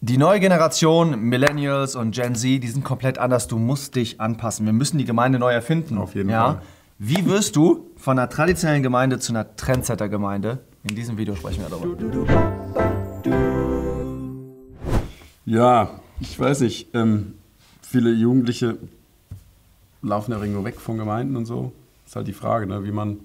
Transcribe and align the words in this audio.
Die 0.00 0.16
neue 0.16 0.38
Generation, 0.38 1.18
Millennials 1.22 1.96
und 1.96 2.12
Gen 2.12 2.36
Z, 2.36 2.62
die 2.62 2.68
sind 2.68 2.84
komplett 2.84 3.18
anders. 3.18 3.48
Du 3.48 3.58
musst 3.58 3.96
dich 3.96 4.20
anpassen. 4.20 4.64
Wir 4.64 4.72
müssen 4.72 4.96
die 4.96 5.04
Gemeinde 5.04 5.40
neu 5.40 5.52
erfinden. 5.52 5.98
Auf 5.98 6.14
jeden 6.14 6.30
ja? 6.30 6.52
Fall. 6.52 6.62
Wie 7.00 7.26
wirst 7.26 7.56
du 7.56 7.90
von 7.96 8.16
einer 8.16 8.28
traditionellen 8.28 8.84
Gemeinde 8.84 9.18
zu 9.18 9.32
einer 9.32 9.56
Trendsetter-Gemeinde? 9.56 10.58
In 10.88 10.94
diesem 10.94 11.18
Video 11.18 11.34
sprechen 11.34 11.62
wir 11.62 11.68
darüber. 11.68 11.96
Ja, 15.44 15.90
ich 16.20 16.38
weiß 16.38 16.60
nicht. 16.60 16.94
Ähm, 16.94 17.34
viele 17.82 18.12
Jugendliche 18.12 18.78
laufen 20.02 20.30
ja 20.30 20.38
irgendwo 20.38 20.62
weg 20.62 20.78
von 20.78 20.96
Gemeinden 20.96 21.36
und 21.36 21.46
so. 21.46 21.72
Ist 22.06 22.14
halt 22.14 22.28
die 22.28 22.32
Frage, 22.34 22.68
ne, 22.68 22.84
wie 22.84 22.92
man 22.92 23.18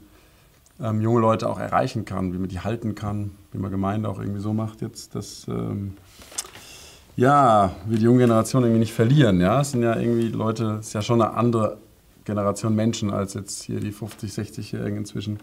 ähm, 0.82 1.02
junge 1.02 1.20
Leute 1.20 1.48
auch 1.50 1.60
erreichen 1.60 2.06
kann, 2.06 2.34
wie 2.34 2.40
man 2.40 2.50
die 2.50 2.62
halten 2.62 2.96
kann, 2.96 3.30
wie 3.52 3.60
man 3.60 3.70
Gemeinde 3.70 4.10
auch 4.10 4.20
irgendwie 4.20 4.42
so 4.42 4.54
macht 4.54 4.82
jetzt, 4.82 5.14
dass 5.14 5.48
ähm, 5.48 5.98
ja, 7.16 7.76
wir 7.86 7.98
die 7.98 8.04
junge 8.04 8.20
Generation 8.20 8.64
irgendwie 8.64 8.80
nicht 8.80 8.94
verlieren. 8.94 9.40
Ja, 9.40 9.62
es 9.62 9.72
sind 9.72 9.84
ja 9.84 9.96
irgendwie 9.96 10.30
Leute, 10.30 10.78
es 10.80 10.88
ist 10.88 10.94
ja 10.94 11.02
schon 11.02 11.22
eine 11.22 11.34
andere 11.36 11.78
Generation 12.26 12.76
Menschen 12.76 13.12
als 13.12 13.34
jetzt 13.34 13.64
hier 13.64 13.80
die 13.80 13.92
50, 13.92 14.32
60-Jährigen 14.32 14.98
inzwischen. 14.98 15.40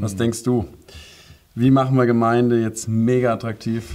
Was 0.00 0.16
denkst 0.16 0.42
du? 0.42 0.66
Wie 1.54 1.70
machen 1.70 1.96
wir 1.96 2.06
Gemeinde 2.06 2.60
jetzt 2.60 2.88
mega 2.88 3.32
attraktiv 3.32 3.94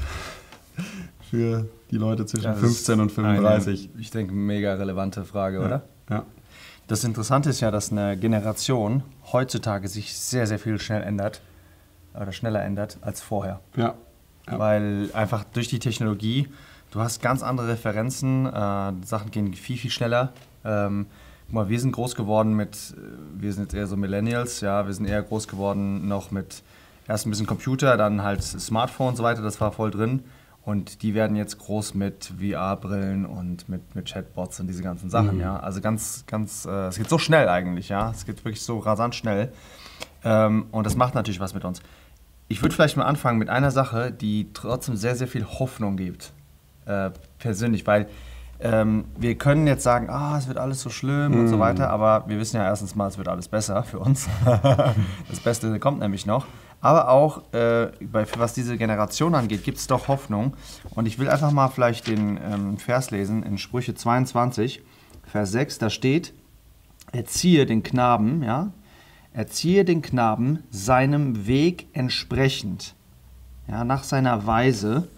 für 1.32 1.68
die 1.90 1.98
Leute 1.98 2.26
zwischen 2.26 2.46
Das 2.46 2.60
15 2.60 3.00
und 3.00 3.08
ist 3.08 3.16
35? 3.16 3.90
Eine, 3.92 4.02
ich 4.02 4.12
denke, 4.12 4.34
mega 4.34 4.76
relevante 4.76 5.26
Frage, 5.26 5.60
oder? 5.60 5.84
Ja. 6.10 6.26
Das 6.88 7.04
Interessante 7.04 7.50
ist 7.50 7.60
ja, 7.60 7.72
dass 7.72 7.92
eine 7.92 8.16
Generation 8.16 9.04
heutzutage 9.34 9.88
sich 9.88 10.14
sehr, 10.14 10.48
sehr 10.48 10.60
viel 10.60 10.80
schnell 10.80 11.02
ändert 11.02 11.42
oder 12.14 12.32
schneller 12.32 12.64
ändert 12.64 12.98
als 13.02 13.22
vorher. 13.22 13.60
Ja. 13.76 13.96
Ja. 14.48 14.60
Weil 14.60 15.10
einfach 15.14 15.44
durch 15.44 15.68
die 15.68 15.80
Technologie, 15.80 16.48
du 16.98 17.04
hast 17.04 17.22
ganz 17.22 17.44
andere 17.44 17.70
Referenzen, 17.70 18.48
äh, 18.48 18.94
Sachen 19.06 19.30
gehen 19.30 19.54
viel, 19.54 19.78
viel 19.78 19.92
schneller. 19.92 20.34
Ähm, 20.66 21.06
guck 21.46 21.54
mal, 21.54 21.70
wir 21.70 21.80
sind 21.80 21.92
groß 21.92 22.16
geworden 22.16 22.56
mit, 22.56 22.96
äh, 22.98 23.42
wir 23.42 23.54
sind 23.54 23.64
jetzt 23.66 23.76
eher 23.76 23.86
so 23.88 23.96
Millennials, 23.96 24.62
ja, 24.62 24.86
wir 24.86 24.94
sind 24.94 25.06
eher 25.06 25.22
groß 25.22 25.48
geworden 25.48 26.08
noch 26.08 26.32
mit 26.32 26.64
erst 27.08 27.28
ein 27.28 27.30
bisschen 27.30 27.46
Computer, 27.46 27.98
dann 27.98 28.24
halt 28.24 28.42
Smartphone 28.44 29.10
und 29.10 29.16
so 29.16 29.24
weiter, 29.24 29.42
das 29.42 29.62
war 29.62 29.72
voll 29.72 29.92
drin. 29.92 30.24
Und 30.64 31.02
die 31.02 31.14
werden 31.14 31.38
jetzt 31.38 31.60
groß 31.60 31.94
mit 31.94 32.34
VR-Brillen 32.40 33.26
und 33.26 33.70
mit, 33.70 33.96
mit 33.96 34.12
Chatbots 34.12 34.60
und 34.60 34.68
diese 34.68 34.84
ganzen 34.84 35.10
Sachen, 35.10 35.40
ja. 35.40 35.58
Also 35.58 35.80
ganz, 35.80 36.26
ganz, 36.28 36.66
äh, 36.66 36.88
es 36.88 36.98
geht 36.98 37.08
so 37.08 37.18
schnell 37.18 37.48
eigentlich, 37.48 37.88
ja. 37.88 38.12
Es 38.12 38.26
geht 38.26 38.44
wirklich 38.44 38.62
so 38.62 38.80
rasant 38.80 39.16
schnell. 39.16 39.54
Ähm, 40.26 40.66
und 40.72 40.86
das 40.86 40.98
macht 40.98 41.16
natürlich 41.16 41.40
was 41.40 41.54
mit 41.54 41.64
uns. 41.64 41.82
Ich 42.50 42.62
würde 42.62 42.76
vielleicht 42.76 42.98
mal 42.98 43.06
anfangen 43.06 43.38
mit 43.38 43.50
einer 43.50 43.72
Sache, 43.72 44.12
die 44.12 44.50
trotzdem 44.54 44.98
sehr, 44.98 45.16
sehr 45.16 45.28
viel 45.28 45.46
Hoffnung 45.46 45.96
gibt. 45.96 46.34
Äh, 46.88 47.12
persönlich, 47.40 47.86
weil 47.86 48.08
ähm, 48.60 49.06
wir 49.18 49.36
können 49.36 49.68
jetzt 49.68 49.84
sagen, 49.84 50.10
ah, 50.10 50.38
es 50.38 50.48
wird 50.48 50.58
alles 50.58 50.82
so 50.82 50.90
schlimm 50.90 51.40
und 51.40 51.48
so 51.48 51.60
weiter, 51.60 51.90
aber 51.92 52.24
wir 52.28 52.40
wissen 52.40 52.58
ja 52.58 52.64
erstens 52.64 52.96
mal, 52.96 53.08
es 53.08 53.18
wird 53.18 53.28
alles 53.28 53.48
besser 53.48 53.84
für 53.84 54.00
uns. 54.00 54.28
das 55.30 55.40
Beste 55.44 55.78
kommt 55.80 56.00
nämlich 56.00 56.26
noch. 56.26 56.48
Aber 56.82 57.10
auch, 57.10 57.54
äh, 57.54 57.92
bei, 58.02 58.26
was 58.38 58.54
diese 58.54 58.78
Generation 58.78 59.36
angeht, 59.36 59.64
gibt 59.64 59.78
es 59.78 59.88
doch 59.88 60.08
Hoffnung. 60.08 60.56
Und 60.92 61.08
ich 61.08 61.20
will 61.20 61.30
einfach 61.30 61.52
mal 61.52 61.68
vielleicht 61.68 62.08
den 62.08 62.38
ähm, 62.38 62.78
Vers 62.78 63.12
lesen 63.12 63.44
in 63.44 63.58
Sprüche 63.58 63.94
22, 63.94 64.82
Vers 65.24 65.52
6, 65.52 65.80
da 65.80 65.90
steht, 65.90 66.34
erziehe 67.12 67.66
den 67.66 67.84
Knaben, 67.84 68.44
ja, 68.44 68.72
erziehe 69.34 69.86
den 69.86 70.02
Knaben 70.02 70.64
seinem 70.72 71.46
Weg 71.46 71.88
entsprechend, 71.94 72.96
ja, 73.68 73.84
nach 73.84 74.04
seiner 74.04 74.48
Weise, 74.48 75.10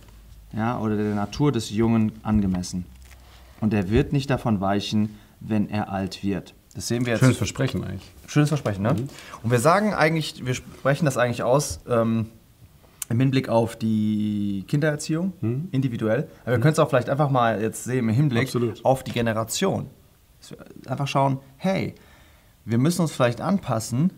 ja, 0.54 0.80
oder 0.80 0.98
der 0.98 1.16
Natur 1.16 1.52
des 1.52 1.70
Jungen 1.70 2.12
angemessen. 2.24 2.86
Und 3.62 3.74
er 3.74 3.90
wird 3.90 4.14
nicht 4.14 4.30
davon 4.30 4.62
weichen, 4.62 5.18
wenn 5.40 5.70
er 5.70 5.92
alt 5.92 6.24
wird. 6.24 6.54
Das 6.76 6.88
sehen 6.88 7.06
wir 7.06 7.14
jetzt. 7.14 7.20
Schönes 7.20 7.38
Versprechen 7.38 7.84
eigentlich. 7.84 8.12
Schönes 8.28 8.50
Versprechen, 8.50 8.84
ne? 8.84 8.96
Und 9.44 9.52
wir 9.52 9.60
sagen 9.60 9.94
eigentlich, 9.94 10.46
wir 10.46 10.54
sprechen 10.54 11.06
das 11.06 11.18
eigentlich 11.18 11.44
aus 11.44 11.80
ähm, 11.90 12.28
im 13.10 13.20
Hinblick 13.20 13.50
auf 13.50 13.76
die 13.76 14.66
Kindererziehung, 14.68 15.34
individuell. 15.72 16.30
Aber 16.44 16.54
wir 16.54 16.60
können 16.60 16.74
es 16.74 16.80
auch 16.80 16.90
vielleicht 16.90 17.10
einfach 17.10 17.32
mal 17.32 17.60
jetzt 17.60 17.84
sehen 17.84 18.08
im 18.08 18.10
Hinblick 18.10 18.44
Absolut. 18.44 18.86
auf 18.86 19.04
die 19.04 19.12
Generation. 19.12 19.88
Einfach 20.86 21.08
schauen, 21.08 21.40
hey, 21.58 21.96
wir 22.66 22.78
müssen 22.78 23.02
uns 23.02 23.12
vielleicht 23.12 23.42
anpassen, 23.42 24.12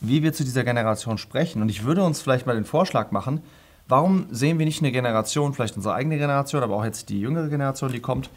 wie 0.00 0.24
wir 0.24 0.32
zu 0.32 0.42
dieser 0.42 0.64
Generation 0.64 1.16
sprechen. 1.16 1.62
Und 1.62 1.68
ich 1.68 1.84
würde 1.84 2.02
uns 2.02 2.20
vielleicht 2.20 2.44
mal 2.44 2.56
den 2.56 2.64
Vorschlag 2.64 3.12
machen, 3.12 3.40
warum 3.88 4.26
sehen 4.30 4.58
wir 4.58 4.66
nicht 4.66 4.82
eine 4.82 4.92
Generation, 4.92 5.54
vielleicht 5.54 5.76
unsere 5.76 5.94
eigene 5.94 6.18
Generation, 6.18 6.62
aber 6.62 6.76
auch 6.76 6.84
jetzt 6.84 7.08
die 7.08 7.20
jüngere 7.20 7.48
Generation, 7.48 7.92
die 7.92 8.00
kommt, 8.00 8.30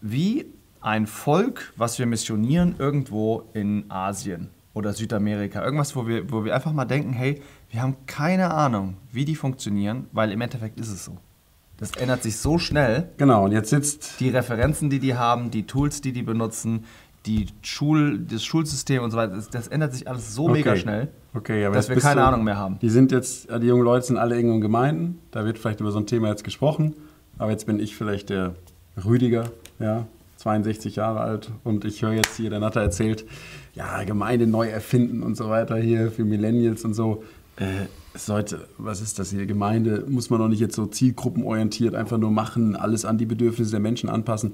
wie 0.00 0.46
ein 0.80 1.06
Volk, 1.06 1.72
was 1.76 1.98
wir 1.98 2.06
missionieren 2.06 2.74
irgendwo 2.78 3.44
in 3.52 3.84
Asien 3.88 4.50
oder 4.74 4.92
Südamerika. 4.92 5.64
Irgendwas, 5.64 5.94
wo 5.94 6.06
wir, 6.06 6.30
wo 6.30 6.44
wir 6.44 6.54
einfach 6.54 6.72
mal 6.72 6.84
denken, 6.84 7.12
hey, 7.12 7.40
wir 7.70 7.82
haben 7.82 7.96
keine 8.06 8.52
Ahnung, 8.52 8.96
wie 9.12 9.24
die 9.24 9.36
funktionieren, 9.36 10.08
weil 10.12 10.32
im 10.32 10.40
Endeffekt 10.40 10.78
ist 10.80 10.90
es 10.90 11.04
so. 11.04 11.16
Das 11.78 11.92
ändert 11.92 12.22
sich 12.22 12.36
so 12.36 12.58
schnell. 12.58 13.08
Genau, 13.16 13.44
und 13.44 13.52
jetzt 13.52 13.70
sitzt 13.70 14.20
Die 14.20 14.28
Referenzen, 14.28 14.88
die 14.88 15.00
die 15.00 15.16
haben, 15.16 15.50
die 15.50 15.66
Tools, 15.66 16.00
die 16.00 16.12
die 16.12 16.22
benutzen, 16.22 16.84
die 17.26 17.46
Schul, 17.62 18.18
das 18.18 18.44
Schulsystem 18.44 19.02
und 19.02 19.10
so 19.12 19.16
weiter, 19.16 19.34
das, 19.36 19.48
das 19.48 19.68
ändert 19.68 19.92
sich 19.92 20.08
alles 20.08 20.34
so 20.34 20.48
mega 20.48 20.72
Okay. 20.72 20.80
schnell, 20.80 21.08
Okay, 21.34 21.70
dass 21.72 21.88
wir 21.88 21.96
keine 21.96 22.20
du- 22.20 22.26
Ahnung 22.26 22.44
mehr 22.44 22.56
haben. 22.56 22.78
Die 22.82 22.88
sind 22.90 23.12
jetzt, 23.12 23.48
die 23.50 23.66
jungen 23.66 23.84
Leute 23.84 24.06
sind 24.06 24.16
alle 24.18 24.34
irgendwo 24.36 24.56
in 24.56 24.60
Gemeinden. 24.60 25.18
Da 25.30 25.44
wird 25.44 25.58
vielleicht 25.58 25.80
über 25.80 25.90
so 25.92 25.98
ein 25.98 26.06
Thema 26.06 26.28
jetzt 26.28 26.44
gesprochen. 26.44 26.94
Aber 27.38 27.50
jetzt 27.50 27.66
bin 27.66 27.80
ich 27.80 27.96
vielleicht 27.96 28.28
der 28.28 28.54
Rüdiger, 29.04 29.50
ja, 29.78 30.06
62 30.36 30.96
Jahre 30.96 31.20
alt. 31.20 31.50
Und 31.64 31.84
ich 31.84 32.02
höre 32.02 32.12
jetzt 32.12 32.36
hier, 32.36 32.50
der 32.50 32.58
Natter 32.60 32.80
erzählt, 32.82 33.24
ja, 33.74 34.02
Gemeinde 34.04 34.46
neu 34.46 34.68
erfinden 34.68 35.22
und 35.22 35.36
so 35.36 35.48
weiter 35.48 35.76
hier 35.76 36.10
für 36.10 36.24
Millennials 36.24 36.84
und 36.84 36.94
so. 36.94 37.22
Äh, 37.56 37.66
sollte, 38.14 38.66
was 38.76 39.00
ist 39.00 39.18
das 39.18 39.30
hier? 39.30 39.46
Gemeinde 39.46 40.04
muss 40.08 40.28
man 40.28 40.38
doch 40.40 40.48
nicht 40.48 40.60
jetzt 40.60 40.74
so 40.74 40.84
zielgruppenorientiert 40.86 41.94
einfach 41.94 42.18
nur 42.18 42.30
machen, 42.30 42.76
alles 42.76 43.04
an 43.06 43.16
die 43.16 43.24
Bedürfnisse 43.26 43.70
der 43.70 43.80
Menschen 43.80 44.10
anpassen. 44.10 44.52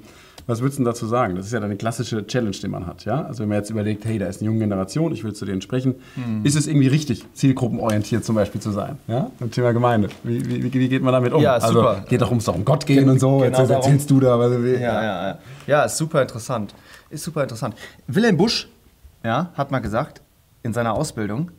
Was 0.49 0.61
würdest 0.63 0.79
du 0.81 0.85
dazu 0.85 1.07
sagen? 1.07 1.37
Das 1.37 1.47
ist 1.47 1.53
ja 1.53 1.61
eine 1.61 1.77
klassische 1.77 2.27
Challenge, 2.27 2.57
die 2.61 2.69
man 2.69 2.87
hat. 2.87 3.05
Ja? 3.05 3.23
Also 3.27 3.43
wenn 3.43 3.51
man 3.51 3.59
jetzt 3.59 3.69
überlegt, 3.71 4.05
hey, 4.07 4.19
da 4.19 4.27
ist 4.27 4.41
eine 4.41 4.47
junge 4.47 4.61
Generation, 4.61 5.13
ich 5.13 5.23
will 5.23 5.35
zu 5.35 5.45
denen 5.45 5.61
sprechen, 5.61 5.97
Mhm. 6.17 6.45
ist 6.45 6.57
es 6.57 6.67
irgendwie 6.67 6.89
richtig, 6.89 7.25
zielgruppenorientiert 7.35 8.25
zum 8.25 8.35
Beispiel 8.35 8.61
zu 8.61 8.71
sein? 8.71 8.97
Ja? 9.09 9.31
Beim 9.39 9.51
Thema 9.51 9.73
Gemeinde. 9.73 10.09
Wie, 10.25 10.45
wie, 10.49 10.73
wie 10.73 10.89
geht 10.89 11.03
man 11.03 11.13
damit 11.13 11.33
um? 11.35 11.43
Ja, 11.43 11.53
also 11.55 11.69
super. 11.75 12.03
geht 12.09 12.23
doch 12.23 12.31
ums 12.31 12.49
um 12.49 12.65
Gott 12.65 12.87
gehen 12.87 13.09
und 13.11 13.21
so. 13.21 13.39
Genau 13.39 13.45
jetzt 13.45 13.59
darum. 13.59 13.71
erzählst 13.73 14.11
du 14.11 14.21
da. 14.21 14.39
Was, 14.39 14.51
wie, 14.63 14.73
Ja, 14.73 14.79
ja, 15.03 15.29
ja. 15.29 15.39
Ja, 15.67 15.83
ist 15.85 15.97
super 15.99 16.23
interessant. 16.23 16.75
Ist 17.11 17.25
super 17.25 17.43
interessant. 17.43 17.75
Wilhelm 18.07 18.37
Busch 18.39 18.69
ja, 19.23 19.51
hat 19.55 19.71
mal 19.71 19.81
gesagt, 19.81 20.23
in 20.63 20.73
seiner 20.73 20.95
Ausbildung 20.95 21.51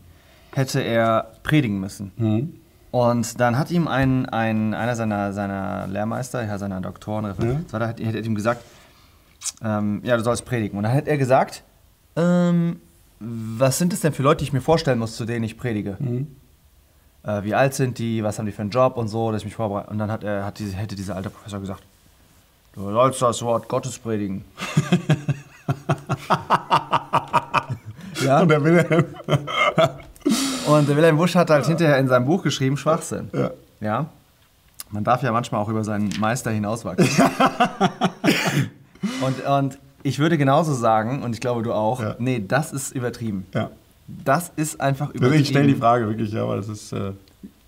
hätte 0.51 0.81
er 0.81 1.31
predigen 1.43 1.79
müssen. 1.79 2.11
Mhm. 2.17 2.53
Und 2.91 3.39
dann 3.39 3.55
hat 3.59 3.69
ihm 3.69 3.87
ein, 3.87 4.25
ein, 4.25 4.73
einer 4.73 4.95
seiner, 4.95 5.31
seiner 5.31 5.85
Lehrmeister, 5.85 6.43
ja, 6.43 6.57
seiner 6.57 6.81
Doktoren, 6.81 7.25
Ja. 7.25 7.45
ja. 7.45 7.79
hat, 7.79 7.99
hat 8.03 8.25
ihm 8.25 8.33
gesagt, 8.33 8.63
ähm, 9.63 10.01
ja, 10.03 10.17
du 10.17 10.23
sollst 10.23 10.45
predigen. 10.45 10.77
Und 10.77 10.83
dann 10.83 10.93
hat 10.93 11.07
er 11.07 11.17
gesagt, 11.17 11.63
ähm, 12.15 12.79
was 13.19 13.77
sind 13.77 13.93
es 13.93 14.01
denn 14.01 14.13
für 14.13 14.23
Leute, 14.23 14.39
die 14.39 14.45
ich 14.45 14.53
mir 14.53 14.61
vorstellen 14.61 14.99
muss, 14.99 15.15
zu 15.15 15.25
denen 15.25 15.43
ich 15.43 15.57
predige? 15.57 15.97
Mhm. 15.99 16.27
Äh, 17.23 17.43
wie 17.43 17.53
alt 17.53 17.73
sind 17.73 17.99
die, 17.99 18.23
was 18.23 18.39
haben 18.39 18.45
die 18.45 18.51
für 18.51 18.61
einen 18.61 18.71
Job 18.71 18.97
und 18.97 19.07
so, 19.07 19.31
dass 19.31 19.41
ich 19.41 19.45
mich 19.45 19.55
vorbereite. 19.55 19.89
Und 19.89 19.99
dann 19.99 20.11
hat 20.11 20.23
er, 20.23 20.45
hat 20.45 20.59
diese, 20.59 20.75
hätte 20.75 20.95
dieser 20.95 21.15
alte 21.15 21.29
Professor 21.29 21.59
gesagt, 21.59 21.83
du 22.73 22.91
sollst 22.91 23.21
das 23.21 23.41
Wort 23.41 23.67
Gottes 23.67 23.99
predigen. 23.99 24.45
ja? 28.21 28.41
Und 28.41 28.49
der 28.49 28.63
Wilhelm. 28.63 29.05
Und 30.67 30.87
der 30.87 30.95
Wilhelm 30.95 31.17
Busch 31.17 31.35
hat 31.35 31.49
halt 31.49 31.65
hinterher 31.65 31.97
in 31.97 32.07
seinem 32.07 32.25
Buch 32.25 32.43
geschrieben, 32.43 32.77
Schwachsinn. 32.77 33.29
Ja. 33.33 33.51
Ja. 33.81 34.05
Man 34.91 35.03
darf 35.03 35.23
ja 35.23 35.31
manchmal 35.31 35.61
auch 35.61 35.69
über 35.69 35.83
seinen 35.83 36.11
Meister 36.19 36.51
hinauswachsen. 36.51 37.09
und, 39.21 39.45
und 39.45 39.79
ich 40.03 40.19
würde 40.19 40.37
genauso 40.37 40.73
sagen, 40.73 41.23
und 41.23 41.33
ich 41.33 41.41
glaube 41.41 41.61
du 41.63 41.73
auch, 41.73 42.01
Ja. 42.01 42.15
nee, 42.19 42.43
das 42.45 42.71
ist 42.71 42.95
übertrieben. 42.95 43.45
ja. 43.53 43.69
Das 44.25 44.51
ist 44.55 44.81
einfach 44.81 45.11
übertrieben. 45.11 45.41
ich 45.43 45.49
stelle 45.49 45.67
die 45.67 45.75
Frage 45.75 46.07
wirklich, 46.07 46.31
ja, 46.31 46.47
weil 46.47 46.57
das 46.57 46.67
ist, 46.67 46.91
äh, 46.93 47.11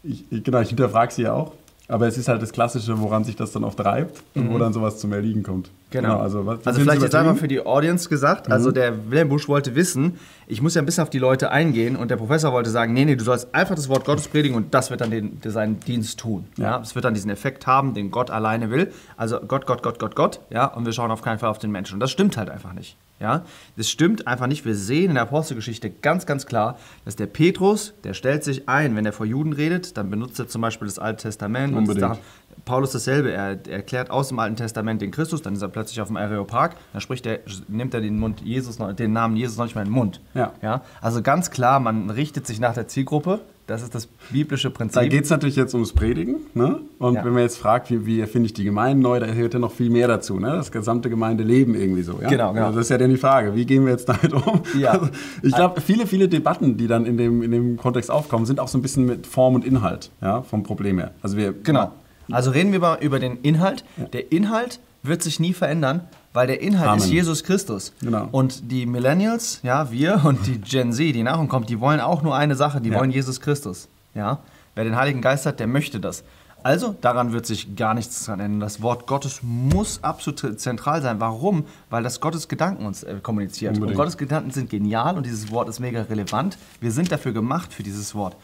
ich, 0.01 0.25
ich, 0.31 0.43
genau, 0.43 0.59
ich 0.61 0.69
hinterfrage 0.69 1.13
sie 1.13 1.21
ja 1.21 1.33
auch. 1.33 1.51
Aber 1.91 2.07
es 2.07 2.17
ist 2.17 2.29
halt 2.29 2.41
das 2.41 2.53
Klassische, 2.53 3.01
woran 3.01 3.25
sich 3.25 3.35
das 3.35 3.51
dann 3.51 3.65
oft 3.65 3.83
reibt 3.83 4.23
und 4.33 4.49
wo 4.53 4.57
dann 4.57 4.71
sowas 4.71 4.97
zum 4.97 5.11
Erliegen 5.11 5.43
kommt. 5.43 5.69
Genau. 5.89 6.19
also 6.19 6.45
was, 6.45 6.65
also 6.65 6.79
vielleicht 6.79 7.01
jetzt 7.01 7.13
übertrieben? 7.13 7.35
für 7.35 7.49
die 7.49 7.65
Audience 7.65 8.07
gesagt. 8.07 8.49
Also 8.49 8.71
der 8.71 9.11
Wilhelm 9.11 9.27
Busch 9.27 9.49
wollte 9.49 9.75
wissen, 9.75 10.17
ich 10.47 10.61
muss 10.61 10.73
ja 10.73 10.81
ein 10.81 10.85
bisschen 10.85 11.03
auf 11.03 11.09
die 11.09 11.19
Leute 11.19 11.51
eingehen 11.51 11.97
und 11.97 12.09
der 12.09 12.15
Professor 12.15 12.53
wollte 12.53 12.69
sagen, 12.69 12.93
nee, 12.93 13.03
nee, 13.03 13.17
du 13.17 13.25
sollst 13.25 13.53
einfach 13.53 13.75
das 13.75 13.89
Wort 13.89 14.05
Gottes 14.05 14.29
predigen 14.29 14.55
und 14.55 14.73
das 14.73 14.89
wird 14.89 15.01
dann 15.01 15.11
den, 15.11 15.39
seinen 15.43 15.81
Dienst 15.81 16.17
tun. 16.17 16.45
Ja. 16.55 16.79
Es 16.79 16.95
wird 16.95 17.03
dann 17.03 17.13
diesen 17.13 17.29
Effekt 17.29 17.67
haben, 17.67 17.93
den 17.93 18.09
Gott 18.09 18.31
alleine 18.31 18.71
will. 18.71 18.93
Also 19.17 19.41
Gott, 19.41 19.65
Gott, 19.65 19.83
Gott, 19.83 19.99
Gott, 19.99 20.15
Gott. 20.15 20.39
Ja, 20.49 20.67
und 20.67 20.85
wir 20.85 20.93
schauen 20.93 21.11
auf 21.11 21.21
keinen 21.21 21.39
Fall 21.39 21.49
auf 21.49 21.59
den 21.59 21.71
Menschen. 21.71 21.95
Und 21.95 21.99
das 21.99 22.11
stimmt 22.11 22.37
halt 22.37 22.49
einfach 22.49 22.71
nicht. 22.71 22.95
Ja, 23.21 23.43
das 23.77 23.89
stimmt 23.89 24.25
einfach 24.27 24.47
nicht. 24.47 24.65
Wir 24.65 24.73
sehen 24.75 25.09
in 25.09 25.13
der 25.13 25.23
Apostelgeschichte 25.23 25.89
ganz, 25.91 26.25
ganz 26.25 26.45
klar, 26.47 26.77
dass 27.05 27.15
der 27.15 27.27
Petrus, 27.27 27.93
der 28.03 28.13
stellt 28.15 28.43
sich 28.43 28.67
ein, 28.67 28.95
wenn 28.95 29.05
er 29.05 29.13
vor 29.13 29.25
Juden 29.27 29.53
redet, 29.53 29.95
dann 29.95 30.09
benutzt 30.09 30.39
er 30.39 30.47
zum 30.47 30.61
Beispiel 30.61 30.87
das 30.87 30.97
Alte 30.97 31.23
Testament 31.23 31.73
und 31.73 31.79
Unbedingt. 31.79 32.01
da, 32.01 32.17
Paulus 32.65 32.91
dasselbe, 32.91 33.31
er, 33.31 33.59
er 33.67 33.71
erklärt 33.77 34.09
aus 34.09 34.29
dem 34.29 34.39
Alten 34.39 34.55
Testament 34.55 35.01
den 35.01 35.11
Christus, 35.11 35.41
dann 35.41 35.53
ist 35.53 35.61
er 35.61 35.69
plötzlich 35.69 36.01
auf 36.01 36.07
dem 36.07 36.17
Areopag, 36.17 36.71
dann 36.93 37.01
spricht 37.01 37.25
er, 37.25 37.39
nimmt 37.67 37.93
er 37.93 38.01
den, 38.01 38.17
Mund 38.19 38.41
Jesus, 38.41 38.79
noch- 38.79 38.91
den 38.93 39.13
Namen 39.13 39.37
Jesus 39.37 39.57
noch 39.57 39.65
nicht 39.65 39.75
mehr 39.75 39.83
in 39.83 39.89
den 39.89 39.95
Mund. 39.95 40.19
Ja. 40.33 40.53
Ja? 40.61 40.81
Also 40.99 41.21
ganz 41.21 41.51
klar, 41.51 41.79
man 41.79 42.09
richtet 42.09 42.47
sich 42.47 42.59
nach 42.59 42.73
der 42.73 42.87
Zielgruppe, 42.87 43.41
das 43.71 43.81
ist 43.83 43.95
das 43.95 44.07
biblische 44.29 44.69
Da 44.69 44.75
Prinzip. 44.77 45.09
geht 45.09 45.23
es 45.23 45.29
natürlich 45.29 45.55
jetzt 45.55 45.73
ums 45.73 45.93
Predigen. 45.93 46.35
Ne? 46.53 46.79
Und 46.99 47.15
Ja. 47.15 47.25
wenn 47.25 47.33
man 47.33 47.41
jetzt 47.41 47.57
fragt, 47.57 47.89
wie, 47.89 48.05
wie 48.05 48.19
erfinde 48.19 48.45
ich 48.47 48.53
die 48.53 48.63
Gemeinde 48.63 49.01
neu, 49.01 49.19
da 49.19 49.25
gehört 49.25 49.53
ja 49.53 49.59
noch 49.59 49.71
viel 49.71 49.89
mehr 49.89 50.07
dazu. 50.07 50.39
Ne? 50.39 50.47
Das 50.51 50.71
gesamte 50.71 51.09
Gemeindeleben 51.09 51.73
irgendwie 51.75 52.03
so. 52.03 52.19
Ja? 52.21 52.29
Genau, 52.29 52.53
genau. 52.53 52.67
Also 52.67 52.77
das 52.79 52.85
ist 52.85 52.89
ja 52.91 52.97
dann 52.97 53.09
die 53.09 53.17
Frage, 53.17 53.55
wie 53.55 53.65
gehen 53.65 53.85
wir 53.85 53.91
jetzt 53.91 54.07
damit 54.09 54.33
um? 54.33 54.61
Ja. 54.77 54.91
Also 54.91 55.07
ich 55.41 55.53
glaube, 55.55 55.81
viele, 55.81 56.05
viele 56.07 56.27
Debatten, 56.29 56.77
die 56.77 56.87
dann 56.87 57.05
in 57.05 57.17
dem, 57.17 57.41
in 57.41 57.51
dem 57.51 57.77
Kontext 57.77 58.11
aufkommen, 58.11 58.45
sind 58.45 58.59
auch 58.59 58.67
so 58.67 58.77
ein 58.77 58.81
bisschen 58.81 59.05
mit 59.05 59.25
Form 59.25 59.55
und 59.55 59.65
Inhalt 59.65 60.11
ja, 60.21 60.41
vom 60.43 60.63
Problem 60.63 60.99
her. 60.99 61.11
Also 61.21 61.37
wir, 61.37 61.53
Genau. 61.53 61.91
Also 62.31 62.51
reden 62.51 62.71
wir 62.71 62.79
mal 62.79 62.97
über 63.01 63.19
den 63.19 63.37
Inhalt. 63.41 63.83
Der 64.13 64.31
Inhalt 64.31 64.79
wird 65.03 65.23
sich 65.23 65.39
nie 65.39 65.53
verändern, 65.53 66.01
weil 66.33 66.47
der 66.47 66.61
Inhalt 66.61 66.89
Amen. 66.89 66.99
ist 66.99 67.09
Jesus 67.09 67.43
Christus. 67.43 67.93
Genau. 68.01 68.27
Und 68.31 68.71
die 68.71 68.85
Millennials, 68.85 69.59
ja, 69.63 69.91
wir 69.91 70.21
und 70.25 70.45
die 70.47 70.59
Gen 70.59 70.93
Z, 70.93 71.15
die 71.15 71.23
nach 71.23 71.39
uns 71.39 71.49
kommt, 71.49 71.69
die 71.69 71.79
wollen 71.79 71.99
auch 71.99 72.21
nur 72.21 72.35
eine 72.35 72.55
Sache, 72.55 72.81
die 72.81 72.89
Ja. 72.89 72.99
wollen 72.99 73.11
Jesus 73.11 73.41
Christus. 73.41 73.87
Ja? 74.13 74.39
Wer 74.75 74.83
den 74.83 74.95
Heiligen 74.95 75.21
Geist 75.21 75.45
hat, 75.45 75.59
der 75.59 75.67
möchte 75.67 75.99
das. 75.99 76.23
Also, 76.63 76.95
daran 77.01 77.33
wird 77.33 77.47
sich 77.47 77.75
gar 77.75 77.95
nichts 77.95 78.23
dran 78.25 78.39
ändern. 78.39 78.59
Das 78.59 78.83
Wort 78.83 79.07
Gottes 79.07 79.39
muss 79.41 80.03
absolut 80.03 80.59
zentral 80.59 81.01
sein. 81.01 81.19
Warum? 81.19 81.65
Weil 81.89 82.03
das 82.03 82.19
Gottes 82.21 82.47
Gedanken 82.47 82.85
uns 82.85 83.01
äh, 83.01 83.15
kommuniziert. 83.23 83.73
Unbedingt. 83.73 83.97
Und 83.97 83.97
Gottes 83.97 84.15
Gedanken 84.17 84.51
sind 84.51 84.69
genial 84.69 85.17
und 85.17 85.25
dieses 85.25 85.49
Wort 85.51 85.67
ist 85.69 85.79
mega 85.79 86.03
relevant. 86.03 86.59
Wir 86.79 86.91
sind 86.91 87.11
dafür 87.11 87.31
gemacht 87.31 87.73
für 87.73 87.81
dieses 87.81 88.13
Wort. 88.13 88.35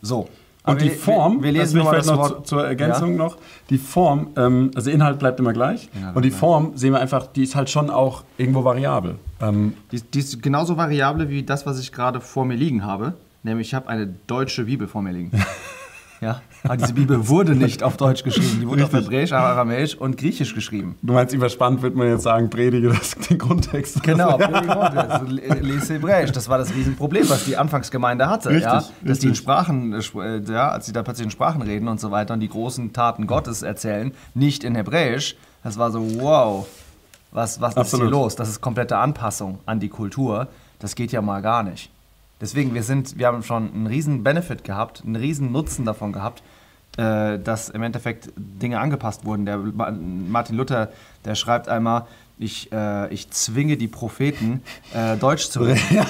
So. 0.00 0.28
Aber 0.62 0.72
Und 0.74 0.82
die 0.82 0.88
wir- 0.90 0.96
Form, 0.96 1.42
wir, 1.42 1.52
wir 1.54 1.60
das 1.60 1.68
lesen 1.72 1.78
nochmal 1.78 2.02
vielleicht 2.02 2.10
das 2.10 2.16
noch 2.30 2.36
zu, 2.38 2.42
zur 2.42 2.66
Ergänzung 2.66 3.12
Ja? 3.12 3.16
noch, 3.16 3.36
die 3.70 3.78
Form, 3.78 4.28
ähm, 4.36 4.70
also 4.74 4.90
Inhalt 4.90 5.18
bleibt 5.18 5.40
immer 5.40 5.52
gleich 5.54 5.88
Inhalt 5.94 6.16
und 6.16 6.22
die 6.24 6.30
Form 6.30 6.72
sehen 6.76 6.92
wir 6.92 7.00
einfach, 7.00 7.26
die 7.26 7.42
ist 7.44 7.56
halt 7.56 7.70
schon 7.70 7.88
auch 7.88 8.24
irgendwo 8.36 8.62
variabel. 8.64 9.16
Ähm, 9.40 9.72
Die, 9.90 10.00
die 10.02 10.18
ist 10.18 10.42
genauso 10.42 10.76
variabel 10.76 11.28
wie 11.30 11.42
das, 11.42 11.64
was 11.64 11.78
ich 11.80 11.92
gerade 11.92 12.20
vor 12.20 12.44
mir 12.44 12.56
liegen 12.56 12.84
habe. 12.84 13.14
Nämlich, 13.42 13.68
ich 13.68 13.74
habe 13.74 13.88
eine 13.88 14.06
deutsche 14.26 14.64
Bibel 14.64 14.86
vor 14.86 15.00
mir 15.00 15.12
liegen. 15.12 15.30
ja, 16.20 16.42
aber 16.64 16.76
diese 16.76 16.92
Bibel 16.92 17.28
wurde 17.28 17.54
nicht 17.54 17.82
auf 17.82 17.96
Deutsch 17.96 18.22
geschrieben. 18.22 18.58
Die 18.60 18.68
wurde 18.68 18.84
auf 18.84 18.92
Richtig. 18.92 19.10
Hebräisch, 19.10 19.32
Aramäisch 19.32 19.94
und 19.94 20.18
Griechisch 20.18 20.54
geschrieben. 20.54 20.96
du 21.00 21.14
meinst, 21.14 21.34
überspannt 21.34 21.80
wird 21.80 21.96
man 21.96 22.08
jetzt 22.08 22.24
sagen, 22.24 22.50
predige 22.50 22.88
das, 22.88 23.12
den 23.12 23.38
Grundtext. 23.38 24.02
Genau, 24.02 24.36
also, 24.36 25.24
lese 25.26 25.94
Hebräisch. 25.94 26.32
Das 26.32 26.48
war 26.48 26.58
das 26.58 26.74
Riesenproblem, 26.74 27.28
was 27.30 27.44
die 27.44 27.56
Anfangsgemeinde 27.56 28.28
hatte. 28.28 28.50
Richtig, 28.50 28.64
ja? 28.64 28.84
Dass 29.02 29.18
die 29.18 29.26
in 29.26 29.30
richtig. 29.30 29.36
Sprachen, 29.38 29.92
äh, 29.94 30.40
ja, 30.52 30.68
als 30.68 30.86
sie 30.86 30.92
da 30.92 31.02
plötzlich 31.02 31.24
in 31.24 31.30
Sprachen 31.30 31.62
reden 31.62 31.88
und 31.88 31.98
so 32.00 32.10
weiter 32.10 32.34
und 32.34 32.40
die 32.40 32.48
großen 32.48 32.92
Taten 32.92 33.26
Gottes 33.26 33.62
erzählen, 33.62 34.12
nicht 34.34 34.62
in 34.62 34.74
Hebräisch. 34.74 35.36
Das 35.62 35.78
war 35.78 35.90
so, 35.90 36.00
wow, 36.20 36.66
was, 37.32 37.60
was 37.60 37.76
ist 37.76 37.94
hier 37.94 38.04
los? 38.04 38.36
Das 38.36 38.48
ist 38.48 38.60
komplette 38.60 38.98
Anpassung 38.98 39.60
an 39.64 39.80
die 39.80 39.88
Kultur. 39.88 40.48
Das 40.78 40.94
geht 40.94 41.12
ja 41.12 41.22
mal 41.22 41.40
gar 41.40 41.62
nicht. 41.62 41.90
Deswegen, 42.40 42.74
wir, 42.74 42.82
sind, 42.82 43.18
wir 43.18 43.26
haben 43.26 43.42
schon 43.42 43.72
einen 43.72 43.86
riesen 43.86 44.22
Benefit 44.24 44.64
gehabt, 44.64 45.02
einen 45.04 45.16
riesen 45.16 45.52
Nutzen 45.52 45.84
davon 45.84 46.12
gehabt, 46.12 46.42
äh, 46.96 47.38
dass 47.38 47.68
im 47.68 47.82
Endeffekt 47.82 48.30
Dinge 48.36 48.80
angepasst 48.80 49.24
wurden. 49.24 49.44
Der 49.46 49.58
Ma- 49.58 49.90
Martin 49.90 50.56
Luther, 50.56 50.88
der 51.24 51.34
schreibt 51.34 51.68
einmal, 51.68 52.06
ich, 52.38 52.72
äh, 52.72 53.12
ich 53.12 53.30
zwinge 53.30 53.76
die 53.76 53.88
Propheten, 53.88 54.62
äh, 54.94 55.16
Deutsch 55.18 55.50
zu 55.50 55.60
reden. 55.60 55.80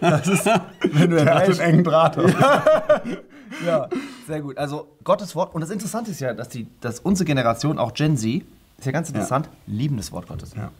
das 0.00 0.28
ist, 0.28 0.46
wenn 0.92 1.10
du 1.10 1.16
Der 1.16 1.34
hat 1.34 1.48
einen 1.48 1.58
engen 1.58 1.84
Draht. 1.84 2.16
ja, 3.66 3.88
sehr 4.28 4.40
gut. 4.40 4.56
Also 4.58 4.86
Gottes 5.02 5.34
Wort. 5.34 5.54
Und 5.54 5.60
das 5.60 5.70
Interessante 5.70 6.12
ist 6.12 6.20
ja, 6.20 6.34
dass, 6.34 6.48
die, 6.48 6.68
dass 6.80 7.00
unsere 7.00 7.24
Generation, 7.26 7.78
auch 7.78 7.94
Gen 7.94 8.16
Z, 8.16 8.42
ist 8.78 8.86
ja 8.86 8.92
ganz 8.92 9.08
interessant, 9.08 9.48
lieben 9.66 9.96
das 9.96 10.12
Wort 10.12 10.28
Gottes. 10.28 10.54
Ja. 10.56 10.70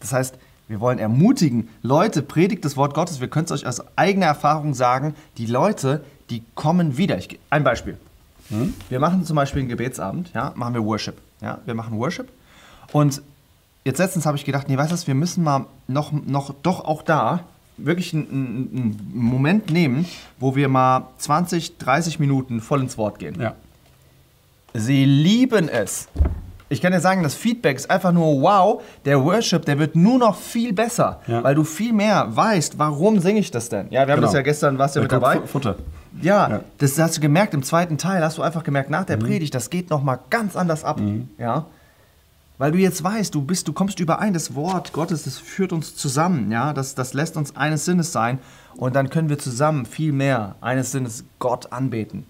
Das 0.00 0.12
heißt, 0.14 0.36
wir 0.70 0.78
wollen 0.78 1.00
ermutigen, 1.00 1.68
Leute, 1.82 2.22
predigt 2.22 2.64
das 2.64 2.76
Wort 2.76 2.94
Gottes. 2.94 3.20
Wir 3.20 3.26
können 3.26 3.46
es 3.46 3.50
euch 3.50 3.66
aus 3.66 3.82
eigener 3.96 4.26
Erfahrung 4.26 4.72
sagen, 4.72 5.16
die 5.36 5.46
Leute, 5.46 6.04
die 6.30 6.44
kommen 6.54 6.96
wieder. 6.96 7.18
Ich, 7.18 7.40
ein 7.50 7.64
Beispiel. 7.64 7.98
Wir 8.88 9.00
machen 9.00 9.24
zum 9.24 9.34
Beispiel 9.34 9.60
einen 9.60 9.68
Gebetsabend, 9.68 10.30
ja, 10.32 10.52
machen 10.54 10.74
wir 10.74 10.84
Worship. 10.84 11.16
Ja, 11.40 11.58
wir 11.64 11.74
machen 11.74 11.98
Worship. 11.98 12.28
Und 12.92 13.20
jetzt 13.84 13.98
letztens 13.98 14.26
habe 14.26 14.36
ich 14.36 14.44
gedacht, 14.44 14.68
nee, 14.68 14.76
weißt 14.76 14.90
du 14.90 14.94
was, 14.94 15.08
wir 15.08 15.14
müssen 15.16 15.42
mal 15.42 15.66
noch, 15.88 16.12
noch 16.12 16.54
doch 16.62 16.84
auch 16.84 17.02
da 17.02 17.40
wirklich 17.76 18.14
einen, 18.14 18.28
einen, 18.30 18.70
einen 18.72 19.10
Moment 19.12 19.70
nehmen, 19.70 20.06
wo 20.38 20.54
wir 20.54 20.68
mal 20.68 21.08
20, 21.18 21.78
30 21.78 22.20
Minuten 22.20 22.60
voll 22.60 22.80
ins 22.80 22.96
Wort 22.96 23.18
gehen. 23.18 23.40
ja. 23.40 23.54
Sie 24.72 25.04
lieben 25.04 25.68
es. 25.68 26.06
Ich 26.72 26.80
kann 26.80 26.92
dir 26.92 27.00
sagen, 27.00 27.24
das 27.24 27.34
Feedback 27.34 27.76
ist 27.76 27.90
einfach 27.90 28.12
nur 28.12 28.40
wow. 28.42 28.80
Der 29.04 29.22
Worship, 29.24 29.64
der 29.64 29.78
wird 29.80 29.96
nur 29.96 30.18
noch 30.18 30.36
viel 30.36 30.72
besser, 30.72 31.20
Ja. 31.26 31.42
weil 31.42 31.54
du 31.56 31.64
viel 31.64 31.92
mehr 31.92 32.28
weißt, 32.30 32.78
warum 32.78 33.18
singe 33.18 33.40
ich 33.40 33.50
das 33.50 33.68
denn? 33.68 33.86
Ja, 33.90 34.06
wir 34.06 34.12
haben 34.12 34.20
Genau. 34.20 34.28
das 34.28 34.34
ja 34.34 34.42
gestern, 34.42 34.78
warst 34.78 34.94
du 34.94 35.00
ja 35.00 35.02
mit 35.02 35.10
Der 35.10 35.18
dabei. 35.18 35.40
Fu- 35.40 35.46
Futter. 35.48 35.74
Ja, 36.22 36.48
Ja. 36.48 36.60
das 36.78 36.96
hast 36.98 37.16
du 37.16 37.20
gemerkt 37.20 37.54
im 37.54 37.64
zweiten 37.64 37.98
Teil, 37.98 38.22
hast 38.22 38.38
du 38.38 38.42
einfach 38.42 38.62
gemerkt, 38.62 38.88
nach 38.88 39.04
der 39.04 39.16
Predigt, 39.16 39.52
das 39.54 39.68
geht 39.68 39.90
noch 39.90 40.02
mal 40.02 40.20
ganz 40.30 40.54
anders 40.54 40.84
ab. 40.84 41.00
Ja? 41.38 41.66
Weil 42.58 42.70
du 42.72 42.78
jetzt 42.78 43.02
weißt, 43.02 43.34
du 43.34 43.42
bist, 43.42 43.66
du 43.66 43.72
kommst 43.72 43.98
überein, 44.00 44.32
das 44.32 44.54
Wort 44.54 44.92
Gottes, 44.92 45.24
das 45.24 45.38
führt 45.38 45.72
uns 45.72 45.96
zusammen, 45.96 46.52
ja, 46.52 46.72
das, 46.72 46.94
das 46.94 47.14
lässt 47.14 47.36
uns 47.36 47.56
eines 47.56 47.84
Sinnes 47.84 48.12
sein 48.12 48.38
und 48.76 48.94
dann 48.94 49.08
können 49.10 49.28
wir 49.28 49.38
zusammen 49.38 49.86
viel 49.86 50.12
mehr 50.12 50.54
eines 50.60 50.92
Sinnes 50.92 51.24
Gott 51.40 51.72
anbeten. 51.72 52.26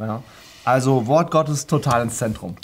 Ja? 0.00 0.22
Also 0.64 1.06
Wort 1.06 1.30
Gottes 1.30 1.66
total 1.68 2.02
ins 2.02 2.16
Zentrum. 2.18 2.56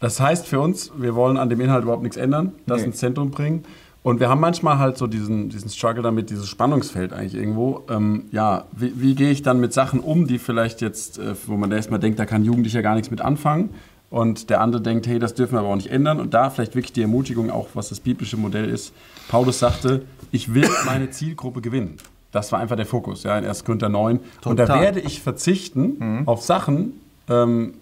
Das 0.00 0.20
heißt 0.20 0.46
für 0.46 0.60
uns, 0.60 0.92
wir 0.96 1.14
wollen 1.14 1.36
an 1.36 1.48
dem 1.48 1.60
Inhalt 1.60 1.82
überhaupt 1.84 2.02
nichts 2.02 2.16
ändern, 2.16 2.52
das 2.66 2.80
Nee. 2.80 2.88
ins 2.88 2.96
Zentrum 2.98 3.30
bringen. 3.30 3.64
Und 4.02 4.20
wir 4.20 4.28
haben 4.28 4.40
manchmal 4.40 4.78
halt 4.78 4.96
so 4.98 5.06
diesen, 5.08 5.48
diesen 5.48 5.68
Struggle 5.68 6.02
damit, 6.02 6.30
dieses 6.30 6.48
Spannungsfeld 6.48 7.12
eigentlich 7.12 7.34
irgendwo. 7.34 7.82
Ähm, 7.90 8.26
ja, 8.30 8.64
wie, 8.72 8.92
wie 9.00 9.14
gehe 9.16 9.30
ich 9.30 9.42
dann 9.42 9.58
mit 9.58 9.72
Sachen 9.72 9.98
um, 10.00 10.28
die 10.28 10.38
vielleicht 10.38 10.80
jetzt, 10.80 11.18
äh, 11.18 11.34
wo 11.46 11.56
man 11.56 11.72
erstmal 11.72 11.98
denkt, 11.98 12.18
da 12.20 12.24
kann 12.26 12.44
Jugendlicher 12.44 12.82
gar 12.82 12.94
nichts 12.94 13.10
mit 13.10 13.20
anfangen. 13.20 13.70
Und 14.08 14.50
der 14.50 14.60
andere 14.60 14.80
denkt, 14.80 15.08
hey, 15.08 15.18
das 15.18 15.34
dürfen 15.34 15.54
wir 15.54 15.58
aber 15.60 15.68
auch 15.70 15.76
nicht 15.76 15.90
ändern. 15.90 16.20
Und 16.20 16.34
da 16.34 16.50
vielleicht 16.50 16.76
wirklich 16.76 16.92
die 16.92 17.02
Ermutigung, 17.02 17.50
auch 17.50 17.68
was 17.74 17.88
das 17.88 17.98
biblische 17.98 18.36
Modell 18.36 18.68
ist. 18.70 18.92
Paulus 19.28 19.58
sagte, 19.58 20.02
ich 20.30 20.54
will 20.54 20.68
meine 20.84 21.10
Zielgruppe 21.10 21.60
gewinnen. 21.60 21.96
Das 22.30 22.52
war 22.52 22.60
einfach 22.60 22.76
der 22.76 22.86
Fokus, 22.86 23.24
ja, 23.24 23.36
in 23.36 23.44
1. 23.44 23.64
Korinther 23.64 23.88
9. 23.88 24.20
Und 24.44 24.56
da 24.58 24.66
Total. 24.66 24.82
werde 24.82 25.00
ich 25.00 25.20
verzichten 25.20 26.22
auf 26.26 26.42
Sachen, 26.42 26.92
ähm, 27.28 27.74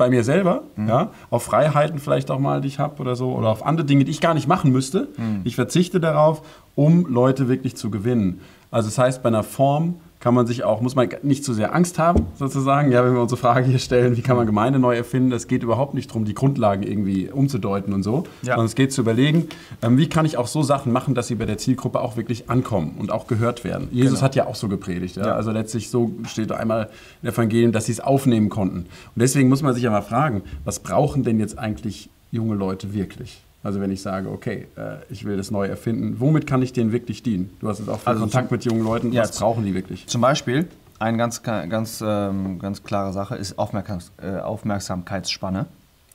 bei 0.00 0.08
mir 0.08 0.24
selber, 0.24 0.62
ja, 0.88 1.10
auf 1.28 1.42
Freiheiten 1.42 1.98
vielleicht 1.98 2.30
auch 2.30 2.38
mal, 2.38 2.62
die 2.62 2.68
ich 2.68 2.78
habe 2.78 3.00
oder 3.02 3.14
so, 3.16 3.34
oder 3.34 3.50
auf 3.50 3.64
andere 3.66 3.86
Dinge, 3.86 4.04
die 4.04 4.10
ich 4.10 4.22
gar 4.22 4.32
nicht 4.32 4.48
machen 4.48 4.72
müsste. 4.72 5.08
Ich 5.44 5.56
verzichte 5.56 6.00
darauf, 6.00 6.40
um 6.74 7.04
Leute 7.06 7.48
wirklich 7.48 7.76
zu 7.76 7.90
gewinnen. 7.90 8.40
Also 8.70 8.88
das 8.88 8.96
heißt, 8.96 9.22
bei 9.22 9.28
einer 9.28 9.42
Form 9.42 9.96
kann 10.20 10.34
man 10.34 10.46
sich 10.46 10.64
auch, 10.64 10.82
muss 10.82 10.94
man 10.94 11.08
nicht 11.22 11.44
zu 11.44 11.54
sehr 11.54 11.74
Angst 11.74 11.98
haben, 11.98 12.26
sozusagen. 12.38 12.92
Ja, 12.92 13.02
wenn 13.04 13.14
wir 13.14 13.22
unsere 13.22 13.40
Frage 13.40 13.66
hier 13.66 13.78
stellen, 13.78 14.18
wie 14.18 14.20
kann 14.20 14.36
man 14.36 14.44
Gemeinde 14.46 14.78
neu 14.78 14.94
erfinden, 14.94 15.32
es 15.32 15.48
geht 15.48 15.62
überhaupt 15.62 15.94
nicht 15.94 16.10
darum, 16.10 16.26
die 16.26 16.34
Grundlagen 16.34 16.82
irgendwie 16.82 17.30
umzudeuten 17.30 17.94
und 17.94 18.02
so, 18.02 18.24
Ja. 18.42 18.52
sondern 18.52 18.66
es 18.66 18.74
geht 18.74 18.92
zu 18.92 19.00
überlegen, 19.00 19.48
ähm, 19.80 19.96
wie 19.96 20.08
kann 20.10 20.26
ich 20.26 20.36
auch 20.36 20.46
so 20.46 20.62
Sachen 20.62 20.92
machen, 20.92 21.14
dass 21.14 21.26
sie 21.28 21.36
bei 21.36 21.46
der 21.46 21.56
Zielgruppe 21.56 22.00
auch 22.02 22.18
wirklich 22.18 22.50
ankommen 22.50 22.96
und 22.98 23.10
auch 23.10 23.26
gehört 23.26 23.64
werden. 23.64 23.88
Jesus 23.92 24.16
Genau. 24.18 24.22
hat 24.24 24.34
ja 24.34 24.46
auch 24.46 24.56
so 24.56 24.68
gepredigt. 24.68 25.16
Ja? 25.16 25.28
Ja. 25.28 25.34
Also 25.36 25.52
letztlich 25.52 25.88
so 25.88 26.12
steht 26.26 26.52
einmal 26.52 26.90
im 27.22 27.30
Evangelium, 27.30 27.72
dass 27.72 27.86
sie 27.86 27.92
es 27.92 28.00
aufnehmen 28.00 28.50
konnten. 28.50 28.76
Und 28.80 28.86
deswegen 29.16 29.48
muss 29.48 29.62
man 29.62 29.72
sich 29.74 29.84
ja 29.84 29.90
mal 29.90 30.02
fragen, 30.02 30.42
was 30.66 30.80
brauchen 30.80 31.22
denn 31.24 31.40
jetzt 31.40 31.58
eigentlich 31.58 32.10
junge 32.30 32.56
Leute 32.56 32.92
wirklich? 32.92 33.42
Also 33.62 33.80
wenn 33.80 33.90
ich 33.90 34.00
sage, 34.00 34.30
okay, 34.30 34.68
äh, 34.76 34.96
ich 35.10 35.24
will 35.24 35.36
das 35.36 35.50
neu 35.50 35.66
erfinden, 35.66 36.16
womit 36.18 36.46
kann 36.46 36.62
ich 36.62 36.72
denen 36.72 36.92
wirklich 36.92 37.22
dienen? 37.22 37.50
Du 37.60 37.68
hast 37.68 37.78
jetzt 37.78 37.88
auch 37.88 37.98
viel 38.00 38.08
Also 38.08 38.20
Kontakt 38.22 38.48
zum- 38.48 38.54
mit 38.56 38.64
jungen 38.64 38.82
Leuten. 38.84 39.12
Ja, 39.12 39.22
was 39.22 39.38
brauchen 39.38 39.64
die 39.64 39.74
wirklich? 39.74 40.06
Zum 40.06 40.20
Beispiel, 40.22 40.66
eine 40.98 41.18
ganz, 41.18 41.42
ganz, 41.42 42.02
ähm, 42.06 42.58
ganz 42.58 42.82
klare 42.82 43.12
Sache 43.12 43.36
ist 43.36 43.58
Aufmerksams 43.58 44.12
äh, 44.22 44.38
Aufmerksamkeitsspanne. 44.38 45.66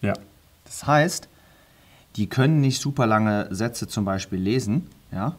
Ja. 0.02 0.14
Das 0.66 0.88
heißt, 0.88 1.28
die 2.16 2.28
können 2.28 2.62
nicht 2.62 2.82
super 2.82 3.06
lange 3.06 3.48
Sätze 3.54 3.88
zum 3.88 4.06
Beispiel 4.06 4.40
lesen, 4.40 4.88
ja, 5.12 5.36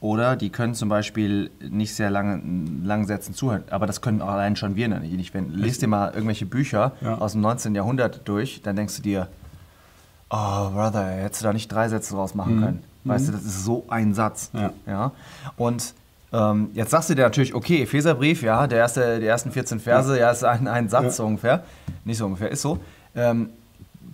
oder 0.00 0.36
die 0.36 0.50
können 0.50 0.74
zum 0.74 0.88
Beispiel 0.88 1.50
nicht 1.60 1.94
sehr 1.94 2.10
lange 2.10 2.40
langen 2.84 3.06
Sätzen 3.06 3.34
zuhören. 3.34 3.64
Aber 3.70 3.86
das 3.86 4.00
können 4.00 4.22
allein 4.22 4.54
schon 4.56 4.76
wir 4.76 4.86
nicht. 4.88 5.34
Wenn, 5.34 5.52
lest 5.52 5.82
dir 5.82 5.88
mal 5.88 6.12
irgendwelche 6.14 6.46
Bücher 6.46 6.92
Ja. 7.00 7.18
aus 7.18 7.32
dem 7.32 7.40
19. 7.42 7.74
Jahrhundert 7.74 8.22
durch, 8.26 8.60
dann 8.62 8.76
denkst 8.76 8.96
du 8.96 9.02
dir, 9.02 9.26
oh, 10.30 10.70
Brother, 10.70 11.04
hättest 11.06 11.42
du 11.42 11.46
da 11.46 11.52
nicht 11.52 11.68
drei 11.70 11.88
Sätze 11.88 12.14
draus 12.14 12.34
machen 12.34 12.60
können. 12.60 12.84
Weißt 13.04 13.28
du, 13.28 13.32
das 13.32 13.42
ist 13.42 13.64
so 13.64 13.84
ein 13.88 14.12
Satz. 14.14 14.50
Ja. 14.52 14.72
Ja? 14.86 15.12
Und 15.56 15.94
ähm, 16.32 16.70
jetzt 16.74 16.90
sagst 16.90 17.08
du 17.08 17.14
dir 17.14 17.22
natürlich, 17.22 17.54
okay, 17.54 17.82
Epheserbrief, 17.82 18.42
ja, 18.42 18.66
der 18.66 18.78
erste, 18.78 19.18
die 19.18 19.26
ersten 19.26 19.50
14 19.50 19.80
Verse, 19.80 20.18
ja, 20.18 20.30
ist 20.30 20.44
ein, 20.44 20.68
ein 20.68 20.88
Satz 20.90 21.04
Ja. 21.04 21.10
so 21.10 21.26
ungefähr. 21.26 21.64
Nicht 22.04 22.18
so 22.18 22.26
ungefähr, 22.26 22.50
ist 22.50 22.60
so. 22.60 22.78
Ähm, 23.14 23.48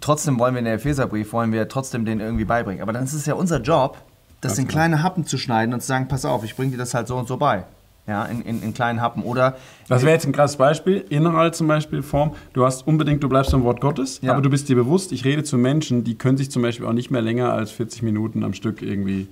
trotzdem 0.00 0.38
wollen 0.38 0.54
wir 0.54 0.60
in 0.60 0.64
der 0.66 0.74
Epheserbrief, 0.74 1.32
wollen 1.32 1.50
wir 1.52 1.68
trotzdem 1.68 2.04
den 2.04 2.20
irgendwie 2.20 2.44
beibringen. 2.44 2.82
Aber 2.82 2.92
dann 2.92 3.02
ist 3.04 3.14
es 3.14 3.26
ja 3.26 3.34
unser 3.34 3.60
Job, 3.60 3.98
das 4.40 4.52
Ganz 4.52 4.58
in 4.58 4.64
genau. 4.66 4.72
kleine 4.72 5.02
Happen 5.02 5.26
zu 5.26 5.38
schneiden 5.38 5.74
und 5.74 5.80
zu 5.80 5.88
sagen, 5.88 6.06
pass 6.06 6.24
auf, 6.24 6.44
ich 6.44 6.54
bringe 6.54 6.72
dir 6.72 6.78
das 6.78 6.94
halt 6.94 7.08
so 7.08 7.16
und 7.16 7.26
so 7.26 7.36
bei. 7.36 7.64
Ja, 8.06 8.24
in, 8.26 8.42
in, 8.42 8.62
in 8.62 8.74
kleinen 8.74 9.00
Happen. 9.00 9.22
Oder 9.22 9.56
Das 9.88 10.02
wäre 10.02 10.12
jetzt 10.12 10.26
ein 10.26 10.32
krasses 10.32 10.56
Beispiel. 10.56 11.04
Inhalt 11.08 11.54
zum 11.54 11.66
Beispiel, 11.68 12.02
Form. 12.02 12.32
Du 12.52 12.64
hast 12.64 12.86
unbedingt, 12.86 13.22
du 13.22 13.28
bleibst 13.28 13.52
beim 13.52 13.64
Wort 13.64 13.80
Gottes, 13.80 14.20
Ja. 14.22 14.32
aber 14.32 14.42
du 14.42 14.50
bist 14.50 14.68
dir 14.68 14.76
bewusst, 14.76 15.12
ich 15.12 15.24
rede 15.24 15.42
zu 15.44 15.56
Menschen, 15.58 16.04
die 16.04 16.14
können 16.16 16.36
sich 16.36 16.50
zum 16.50 16.62
Beispiel 16.62 16.86
auch 16.86 16.92
nicht 16.92 17.10
mehr 17.10 17.22
länger 17.22 17.52
als 17.52 17.70
40 17.70 18.02
Minuten 18.02 18.44
am 18.44 18.52
Stück 18.54 18.82
irgendwie 18.82 19.26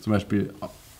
zum 0.00 0.12
Beispiel 0.12 0.52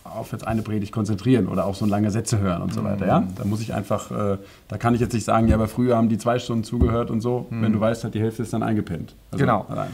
auf 0.03 0.31
jetzt 0.31 0.45
eine 0.47 0.61
Predigt 0.61 0.91
konzentrieren 0.91 1.47
oder 1.47 1.65
auch 1.65 1.73
so 1.75 1.85
lange 1.85 2.11
Sätze 2.11 2.37
hören 2.39 2.61
und 2.61 2.73
so 2.73 2.83
weiter. 2.83 3.07
Ja? 3.07 3.27
Da 3.35 3.43
muss 3.43 3.59
ich 3.59 3.73
einfach, 3.73 4.11
äh, 4.11 4.37
da 4.67 4.77
kann 4.77 4.93
ich 4.93 5.01
jetzt 5.01 5.13
nicht 5.13 5.25
sagen, 5.25 5.47
ja, 5.47 5.55
aber 5.55 5.67
früher 5.67 5.97
haben 5.97 6.09
die 6.09 6.17
zwei 6.19 6.37
Stunden 6.39 6.63
zugehört 6.63 7.09
und 7.09 7.21
so. 7.21 7.47
Wenn 7.49 7.73
du 7.73 7.79
weißt, 7.79 8.03
halt 8.03 8.13
die 8.13 8.19
Hälfte 8.21 8.43
ist 8.43 8.53
dann 8.53 8.61
eingepennt. 8.63 9.15
Also 9.31 9.43
Genau. 9.43 9.65
Allein. 9.67 9.89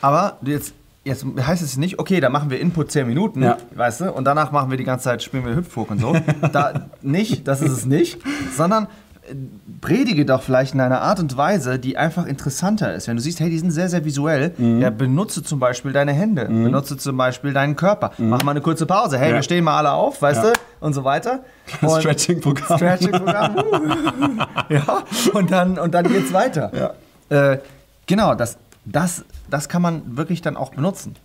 Aber 0.00 0.38
jetzt, 0.42 0.72
jetzt 1.06 1.24
heißt 1.40 1.62
es 1.62 1.76
nicht, 1.76 1.98
okay, 1.98 2.20
da 2.20 2.28
machen 2.28 2.50
wir 2.50 2.60
Input 2.60 2.90
10 2.90 3.06
Minuten, 3.06 3.42
Ja. 3.42 3.56
weißt 3.74 4.00
du, 4.02 4.12
und 4.12 4.24
danach 4.24 4.52
machen 4.52 4.70
wir 4.70 4.76
die 4.76 4.84
ganze 4.84 5.04
Zeit, 5.04 5.22
spielen 5.22 5.46
wir 5.46 5.54
Hüpfburg 5.56 5.90
und 5.90 6.00
so. 6.00 6.14
da 6.52 6.88
nicht, 7.02 7.46
das 7.48 7.62
ist 7.62 7.72
es 7.72 7.86
nicht, 7.86 8.18
sondern 8.56 8.84
äh, 9.28 9.34
predige 9.80 10.24
doch 10.26 10.42
vielleicht 10.42 10.74
in 10.74 10.80
einer 10.80 11.00
Art 11.02 11.18
und 11.20 11.36
Weise, 11.36 11.78
die 11.78 11.96
einfach 11.96 12.26
interessanter 12.26 12.92
ist. 12.94 13.06
Wenn 13.08 13.16
du 13.16 13.22
siehst, 13.22 13.40
hey, 13.40 13.48
die 13.50 13.58
sind 13.58 13.70
sehr, 13.70 13.88
sehr 13.88 14.04
visuell, 14.04 14.52
Mhm. 14.58 14.80
ja, 14.80 14.90
benutze 14.90 15.42
zum 15.42 15.58
Beispiel 15.60 15.92
deine 15.92 16.12
Hände, 16.12 16.44
benutze 16.46 16.96
zum 16.96 17.16
Beispiel 17.16 17.52
deinen 17.52 17.76
Körper, 17.76 18.10
mach 18.18 18.42
mal 18.42 18.50
eine 18.52 18.60
kurze 18.60 18.84
Pause, 18.86 19.16
hey, 19.18 19.28
Mhm. 19.28 19.30
Ja. 19.30 19.38
wir 19.38 19.42
stehen 19.42 19.64
mal 19.64 19.78
alle 19.78 19.92
auf, 19.92 20.20
weißt 20.22 20.42
Ja. 20.44 20.50
du, 20.52 20.58
und 20.86 20.92
so 20.92 21.04
weiter. 21.04 21.40
Stretching-Programm. 22.00 22.78
Stretching-Programm. 22.78 23.56
ja, 24.68 25.02
und 25.32 25.50
dann, 25.50 25.78
und 25.78 25.94
dann 25.94 26.06
geht's 26.08 26.32
weiter. 26.32 26.94
Äh, 27.28 27.58
genau, 28.06 28.34
das, 28.34 28.56
das, 28.86 29.24
das 29.50 29.68
kann 29.68 29.82
man 29.82 30.16
wirklich 30.16 30.40
dann 30.42 30.56
auch 30.56 30.70
benutzen. 30.70 31.16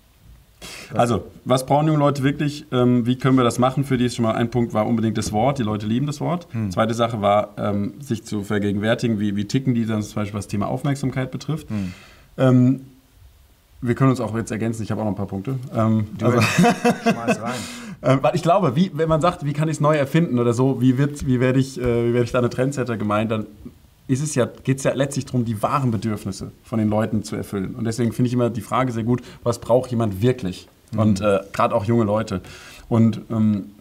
Also, 0.93 1.25
was 1.43 1.65
brauchen 1.65 1.87
junge 1.87 1.99
Leute 1.99 2.21
wirklich? 2.21 2.65
Ähm, 2.71 3.05
wie 3.07 3.15
können 3.15 3.35
wir 3.35 3.43
das 3.43 3.57
machen? 3.57 3.83
Für 3.83 3.97
die 3.97 4.05
ist 4.05 4.15
schon 4.15 4.23
mal 4.23 4.33
ein 4.35 4.51
Punkt 4.51 4.73
war 4.73 4.85
unbedingt 4.85 5.17
das 5.17 5.31
Wort. 5.31 5.57
Die 5.57 5.63
Leute 5.63 5.87
lieben 5.87 6.05
das 6.05 6.19
Wort. 6.21 6.47
Zweite 6.69 6.93
Sache 6.93 7.21
war, 7.21 7.49
ähm, 7.57 7.93
sich 7.99 8.25
zu 8.25 8.43
vergegenwärtigen, 8.43 9.19
wie, 9.19 9.35
wie 9.35 9.45
ticken 9.45 9.73
die 9.73 9.85
dann 9.85 10.03
zum 10.03 10.15
Beispiel, 10.15 10.37
was 10.37 10.45
das 10.45 10.51
Thema 10.51 10.67
Aufmerksamkeit 10.67 11.31
betrifft. 11.31 11.67
Ähm, 12.37 12.81
wir 13.81 13.95
können 13.95 14.11
uns 14.11 14.19
auch 14.19 14.35
jetzt 14.35 14.51
ergänzen. 14.51 14.83
Ich 14.83 14.91
habe 14.91 15.01
auch 15.01 15.05
noch 15.05 15.13
ein 15.13 15.15
paar 15.15 15.25
Punkte. 15.25 15.55
Ähm, 15.75 16.07
also, 16.21 16.39
Schmeiß 17.03 17.41
rein. 17.41 17.53
ähm, 18.03 18.19
weil 18.21 18.35
ich 18.35 18.43
glaube, 18.43 18.75
wie, 18.75 18.91
wenn 18.93 19.09
man 19.09 19.21
sagt, 19.21 19.43
wie 19.43 19.53
kann 19.53 19.67
ich 19.67 19.77
es 19.77 19.81
neu 19.81 19.95
erfinden 19.95 20.37
oder 20.37 20.53
so, 20.53 20.79
wie, 20.79 20.99
wird, 20.99 21.25
wie 21.25 21.39
werde 21.39 21.59
ich, 21.59 21.81
äh, 21.81 22.09
wie 22.09 22.13
werd 22.13 22.25
ich 22.25 22.31
da 22.31 22.37
eine 22.37 22.51
Trendsetter 22.51 22.97
gemeint, 22.97 23.31
dann 23.31 23.47
ist 24.11 24.21
es 24.21 24.35
ja, 24.35 24.45
geht 24.45 24.79
es 24.79 24.83
ja 24.83 24.93
letztlich 24.93 25.25
darum, 25.25 25.45
die 25.45 25.61
wahren 25.61 25.89
Bedürfnisse 25.89 26.51
von 26.63 26.79
den 26.79 26.89
Leuten 26.89 27.23
zu 27.23 27.35
erfüllen. 27.35 27.75
Und 27.75 27.85
deswegen 27.85 28.11
finde 28.11 28.27
ich 28.27 28.33
immer 28.33 28.49
die 28.49 28.61
Frage 28.61 28.91
sehr 28.91 29.03
gut, 29.03 29.21
was 29.43 29.59
braucht 29.59 29.89
jemand 29.89 30.21
wirklich? 30.21 30.67
Und 30.95 31.21
äh, 31.21 31.39
gerade 31.53 31.73
auch 31.73 31.85
junge 31.85 32.03
Leute. 32.03 32.41
Und 32.89 33.21
ähm, 33.29 33.71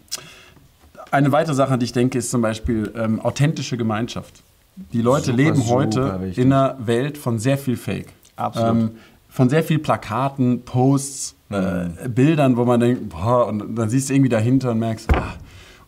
eine 1.11 1.33
weitere 1.33 1.55
Sache, 1.55 1.73
an 1.73 1.81
die 1.81 1.87
ich 1.87 1.93
denke, 1.93 2.19
ist 2.19 2.31
zum 2.31 2.43
Beispiel 2.43 2.93
ähm, 2.97 3.21
authentische 3.21 3.77
Gemeinschaft. 3.77 4.45
Die 4.93 5.03
Leute 5.03 5.27
Super, 5.27 5.37
leben 5.37 5.67
heute 5.69 6.21
wichtig. 6.21 6.39
in 6.39 6.53
einer 6.53 6.77
Welt 6.79 7.19
von 7.19 7.41
sehr 7.41 7.59
viel 7.59 7.77
Fake. 7.77 8.13
Absolut. 8.37 8.71
Ähm, 8.71 8.91
von 9.29 9.49
sehr 9.49 9.65
viel 9.65 9.81
Plakaten, 9.81 10.63
Posts, 10.63 11.35
äh, 11.51 12.09
Bildern, 12.09 12.57
wo 12.57 12.65
man 12.65 12.79
denkt, 12.79 13.09
boah, 13.09 13.49
und 13.49 13.75
dann 13.75 13.91
siehst 13.91 14.09
du 14.09 14.15
irgendwie 14.15 14.29
dahinter 14.29 14.71
und 14.71 14.79
merkst, 14.79 15.13
ah, 15.13 15.35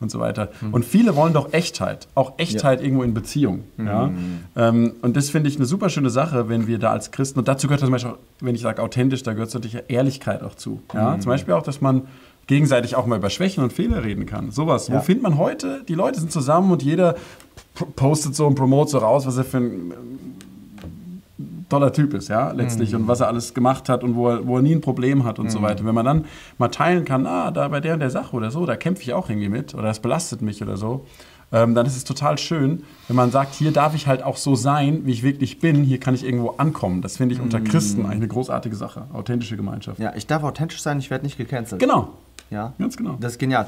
und 0.02 0.10
so 0.10 0.18
weiter. 0.20 0.48
Und 0.72 0.84
viele 0.84 1.16
wollen 1.16 1.32
doch 1.32 1.52
Echtheit, 1.52 2.08
auch 2.14 2.32
Echtheit 2.38 2.82
irgendwo 2.82 3.02
in 3.02 3.14
Beziehung. 3.14 3.64
Ja? 3.78 4.10
Ähm, 4.56 4.92
und 5.02 5.16
das 5.16 5.30
finde 5.30 5.48
ich 5.48 5.56
eine 5.56 5.66
super 5.66 5.88
schöne 5.88 6.10
Sache, 6.10 6.48
wenn 6.48 6.66
wir 6.66 6.78
da 6.78 6.90
als 6.90 7.10
Christen, 7.10 7.38
und 7.38 7.48
dazu 7.48 7.66
gehört 7.68 7.80
zum 7.80 7.90
Beispiel, 7.90 8.12
auch, 8.12 8.18
wenn 8.40 8.54
ich 8.54 8.60
sage 8.62 8.82
authentisch, 8.82 9.22
da 9.22 9.32
gehört 9.32 9.52
natürlich 9.54 9.78
Ehrlichkeit 9.88 10.42
auch 10.42 10.54
zu. 10.54 10.82
Ja? 10.94 11.18
Zum 11.18 11.30
Beispiel 11.30 11.54
auch, 11.54 11.62
dass 11.62 11.80
man 11.80 12.02
gegenseitig 12.48 12.96
auch 12.96 13.06
mal 13.06 13.16
über 13.18 13.30
Schwächen 13.30 13.62
und 13.62 13.72
Fehler 13.72 14.02
reden 14.04 14.26
kann. 14.26 14.50
Sowas. 14.50 14.90
Wo 14.90 14.94
Ja. 14.94 15.00
findet 15.00 15.22
man 15.22 15.38
heute? 15.38 15.82
Die 15.86 15.94
Leute 15.94 16.18
sind 16.18 16.32
zusammen 16.32 16.72
und 16.72 16.82
jeder 16.82 17.14
postet 17.96 18.34
so 18.34 18.46
und 18.46 18.54
promotet 18.56 18.90
so 18.90 18.98
raus, 18.98 19.26
was 19.26 19.36
er 19.36 19.44
für 19.44 19.58
ein 19.58 19.92
toller 21.72 21.92
Typ 21.92 22.12
ist, 22.14 22.28
ja, 22.28 22.52
letztlich 22.52 22.94
und 22.94 23.08
was 23.08 23.20
er 23.20 23.28
alles 23.28 23.54
gemacht 23.54 23.88
hat 23.88 24.04
und 24.04 24.14
wo 24.14 24.28
er, 24.28 24.46
wo 24.46 24.56
er 24.56 24.62
nie 24.62 24.74
ein 24.74 24.80
Problem 24.82 25.24
hat 25.24 25.38
und 25.38 25.50
so 25.50 25.62
weiter. 25.62 25.84
Wenn 25.84 25.94
man 25.94 26.04
dann 26.04 26.24
mal 26.58 26.68
teilen 26.68 27.04
kann, 27.04 27.26
ah, 27.26 27.50
da 27.50 27.68
bei 27.68 27.80
der 27.80 27.94
und 27.94 28.00
der 28.00 28.10
Sache 28.10 28.36
oder 28.36 28.50
so, 28.50 28.66
da 28.66 28.76
kämpfe 28.76 29.02
ich 29.02 29.12
auch 29.14 29.28
irgendwie 29.30 29.48
mit 29.48 29.74
oder 29.74 29.84
das 29.84 30.00
belastet 30.00 30.42
mich 30.42 30.62
oder 30.62 30.76
so, 30.76 31.06
ähm, 31.50 31.74
dann 31.74 31.86
ist 31.86 31.96
es 31.96 32.04
total 32.04 32.36
schön, 32.38 32.82
wenn 33.08 33.16
man 33.16 33.30
sagt, 33.30 33.54
hier 33.54 33.72
darf 33.72 33.94
ich 33.94 34.06
halt 34.06 34.22
auch 34.22 34.36
so 34.36 34.54
sein, 34.54 35.02
wie 35.06 35.12
ich 35.12 35.22
wirklich 35.22 35.60
bin, 35.60 35.82
hier 35.84 35.98
kann 35.98 36.14
ich 36.14 36.24
irgendwo 36.24 36.50
ankommen. 36.58 37.00
Das 37.02 37.16
finde 37.16 37.34
ich 37.34 37.40
unter 37.40 37.60
Christen 37.60 38.02
eigentlich 38.04 38.16
eine 38.16 38.28
großartige 38.28 38.76
Sache, 38.76 39.04
authentische 39.12 39.56
Gemeinschaft. 39.56 39.98
Ja, 39.98 40.12
ich 40.14 40.26
darf 40.26 40.42
authentisch 40.44 40.82
sein, 40.82 40.98
ich 40.98 41.10
werde 41.10 41.24
nicht 41.24 41.38
gecancelt. 41.38 41.80
Genau, 41.80 42.10
Ja, 42.50 42.72
ganz 42.78 42.96
genau. 42.96 43.16
das 43.20 43.32
ist 43.32 43.38
genial. 43.38 43.66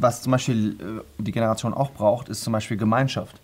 Was 0.00 0.22
zum 0.22 0.32
Beispiel 0.32 0.76
äh, 0.80 1.22
die 1.22 1.32
Generation 1.32 1.72
auch 1.72 1.90
braucht, 1.92 2.28
ist 2.28 2.42
zum 2.42 2.52
Beispiel 2.52 2.76
Gemeinschaft. 2.76 3.40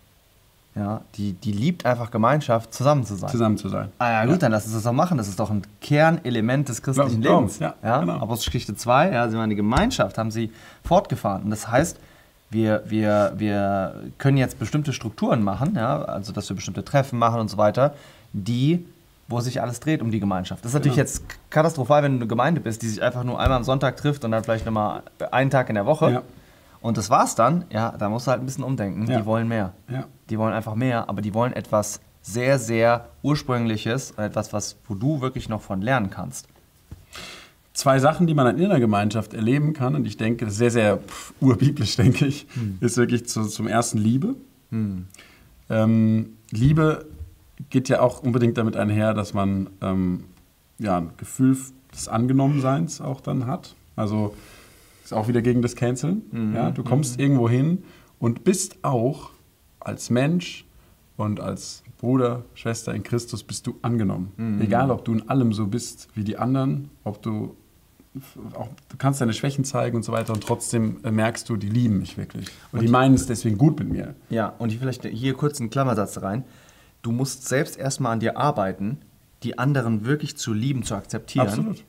Ja, 0.75 0.99
die, 1.15 1.31
die 1.33 1.53
liebt 1.53 1.85
einfach 1.85 2.11
Gemeinschaft, 2.11 2.73
zusammen 2.73 3.05
zu 3.05 3.15
sein. 3.15 3.29
Zusammen 3.29 3.57
zu 3.57 3.69
sein. 3.69 3.93
Ah 3.97 4.11
ja 4.11 4.25
gut, 4.25 4.43
dann 4.43 4.51
lass 4.51 4.65
uns 4.65 4.73
das 4.73 4.83
doch 4.83 4.91
machen. 4.91 5.17
Das 5.17 5.29
ist 5.29 5.39
doch 5.39 5.49
ein 5.49 5.61
Kernelement 5.79 6.67
des 6.67 6.81
christlichen 6.81 7.21
Glaubens, 7.21 7.59
Lebens. 7.61 7.75
ja, 7.81 7.99
genau. 8.01 8.13
Apostelgeschichte 8.19 8.75
2, 8.75 9.11
ja, 9.13 9.29
sie 9.29 9.37
waren 9.37 9.49
die 9.49 9.55
Gemeinschaft, 9.55 10.17
haben 10.17 10.31
sie 10.31 10.51
fortgefahren. 10.83 11.43
Und 11.43 11.49
das 11.51 11.69
heißt, 11.69 11.97
wir, 12.49 12.83
wir, 12.87 13.33
wir 13.37 13.95
können 14.17 14.35
jetzt 14.37 14.59
bestimmte 14.59 14.91
Strukturen 14.91 15.43
machen, 15.43 15.75
ja, 15.75 16.01
also 16.01 16.33
dass 16.33 16.49
wir 16.49 16.55
bestimmte 16.57 16.83
Treffen 16.83 17.17
machen 17.19 17.39
und 17.39 17.49
so 17.49 17.57
weiter, 17.57 17.95
die, 18.33 18.85
wo 19.29 19.39
sich 19.39 19.61
alles 19.61 19.79
dreht 19.79 20.01
um 20.01 20.11
die 20.11 20.19
Gemeinschaft. 20.19 20.63
Das 20.65 20.71
ist 20.71 20.75
natürlich 20.75 20.95
Genau. 20.97 21.05
jetzt 21.07 21.23
katastrophal, 21.49 22.03
wenn 22.03 22.13
du 22.13 22.17
eine 22.19 22.27
Gemeinde 22.27 22.59
bist, 22.59 22.81
die 22.81 22.87
sich 22.89 23.01
einfach 23.01 23.23
nur 23.23 23.39
einmal 23.39 23.57
am 23.57 23.63
Sonntag 23.63 23.95
trifft 23.95 24.25
und 24.25 24.31
dann 24.31 24.43
vielleicht 24.43 24.65
nochmal 24.65 25.03
einen 25.31 25.49
Tag 25.49 25.69
in 25.69 25.75
der 25.75 25.85
Woche. 25.85 26.11
Ja. 26.11 26.21
Und 26.85 26.97
das 26.97 27.09
war's 27.09 27.33
dann, 27.33 27.65
ja, 27.71 27.95
da 27.97 28.09
musst 28.09 28.27
du 28.27 28.31
halt 28.31 28.43
ein 28.43 28.45
bisschen 28.45 28.63
umdenken. 28.63 29.09
Ja. 29.09 29.17
Die 29.17 29.25
wollen 29.25 29.47
mehr. 29.47 29.73
Ja. 29.89 30.05
Die 30.29 30.37
wollen 30.37 30.53
einfach 30.53 30.75
mehr, 30.75 31.09
aber 31.09 31.23
die 31.23 31.33
wollen 31.33 31.51
etwas 31.51 31.99
sehr, 32.21 32.59
sehr 32.59 33.09
Ursprüngliches 33.23 34.11
und 34.11 34.23
etwas, 34.23 34.53
was, 34.53 34.77
wo 34.87 34.93
du 34.93 35.19
wirklich 35.19 35.49
noch 35.49 35.63
von 35.63 35.81
lernen 35.81 36.11
kannst. 36.11 36.47
Zwei 37.73 37.97
Sachen, 37.97 38.27
die 38.27 38.35
man 38.35 38.55
in 38.55 38.65
einer 38.65 38.79
Gemeinschaft 38.79 39.33
erleben 39.33 39.73
kann, 39.73 39.95
und 39.95 40.05
ich 40.05 40.17
denke, 40.17 40.45
das 40.45 40.53
ist 40.53 40.59
sehr, 40.59 40.69
sehr 40.69 40.97
pff, 40.97 41.33
urbiblisch, 41.41 41.95
denke 41.97 42.27
ich, 42.27 42.45
ist 42.81 42.97
wirklich 42.97 43.25
zu, 43.25 43.45
zum 43.45 43.65
ersten 43.65 43.97
Liebe. 43.97 44.35
Ähm, 45.71 46.37
Liebe 46.51 47.07
geht 47.71 47.89
ja 47.89 47.99
auch 47.99 48.21
unbedingt 48.21 48.59
damit 48.59 48.77
einher, 48.77 49.15
dass 49.15 49.33
man 49.33 49.71
ähm, 49.81 50.25
ja, 50.77 50.99
ein 50.99 51.09
Gefühl 51.17 51.57
des 51.91 52.07
Angenommenseins 52.07 53.01
auch 53.01 53.21
dann 53.21 53.47
hat. 53.47 53.73
Also 53.95 54.35
ist 55.05 55.13
auch 55.13 55.27
wieder 55.27 55.41
gegen 55.41 55.61
das 55.61 55.75
Canceln. 55.75 56.53
Ja, 56.53 56.71
du 56.71 56.83
kommst 56.83 57.19
irgendwo 57.19 57.49
hin 57.49 57.83
und 58.19 58.43
bist 58.43 58.83
auch 58.83 59.31
als 59.79 60.09
Mensch 60.09 60.65
und 61.15 61.39
als 61.39 61.83
Bruder, 61.97 62.43
Schwester 62.55 62.93
in 62.93 63.03
Christus 63.03 63.43
bist 63.43 63.67
du 63.67 63.77
angenommen. 63.81 64.59
Egal, 64.59 64.91
ob 64.91 65.05
du 65.05 65.13
in 65.13 65.29
allem 65.29 65.53
so 65.53 65.67
bist 65.67 66.09
wie 66.15 66.23
die 66.23 66.37
anderen, 66.37 66.89
ob 67.03 67.21
du 67.21 67.55
auch, 68.53 68.69
du 68.89 68.97
kannst 68.97 69.21
deine 69.21 69.33
Schwächen 69.33 69.65
zeigen 69.65 69.97
und 69.97 70.03
so 70.03 70.11
weiter 70.11 70.33
und 70.33 70.41
trotzdem 70.41 70.97
äh, 71.03 71.11
merkst 71.11 71.49
du, 71.49 71.57
die 71.57 71.69
lieben 71.69 71.99
mich 71.99 72.17
wirklich. 72.17 72.47
Und, 72.71 72.81
die 72.81 72.87
meinen 72.87 73.13
es 73.13 73.25
deswegen 73.25 73.57
gut 73.57 73.77
mit 73.79 73.89
mir. 73.89 74.15
Ja, 74.29 74.53
und 74.57 74.69
hier 74.69 74.79
vielleicht 74.79 75.03
hier 75.05 75.33
kurz 75.33 75.59
einen 75.59 75.69
Klammersatz 75.69 76.21
rein. 76.21 76.45
Du 77.01 77.11
musst 77.11 77.47
selbst 77.47 77.77
erstmal 77.77 78.13
an 78.13 78.19
dir 78.19 78.37
arbeiten, 78.37 78.99
die 79.43 79.59
anderen 79.59 80.05
wirklich 80.05 80.37
zu 80.37 80.53
lieben, 80.53 80.83
zu 80.83 80.95
akzeptieren. 80.95 81.47
Absolut. 81.47 81.83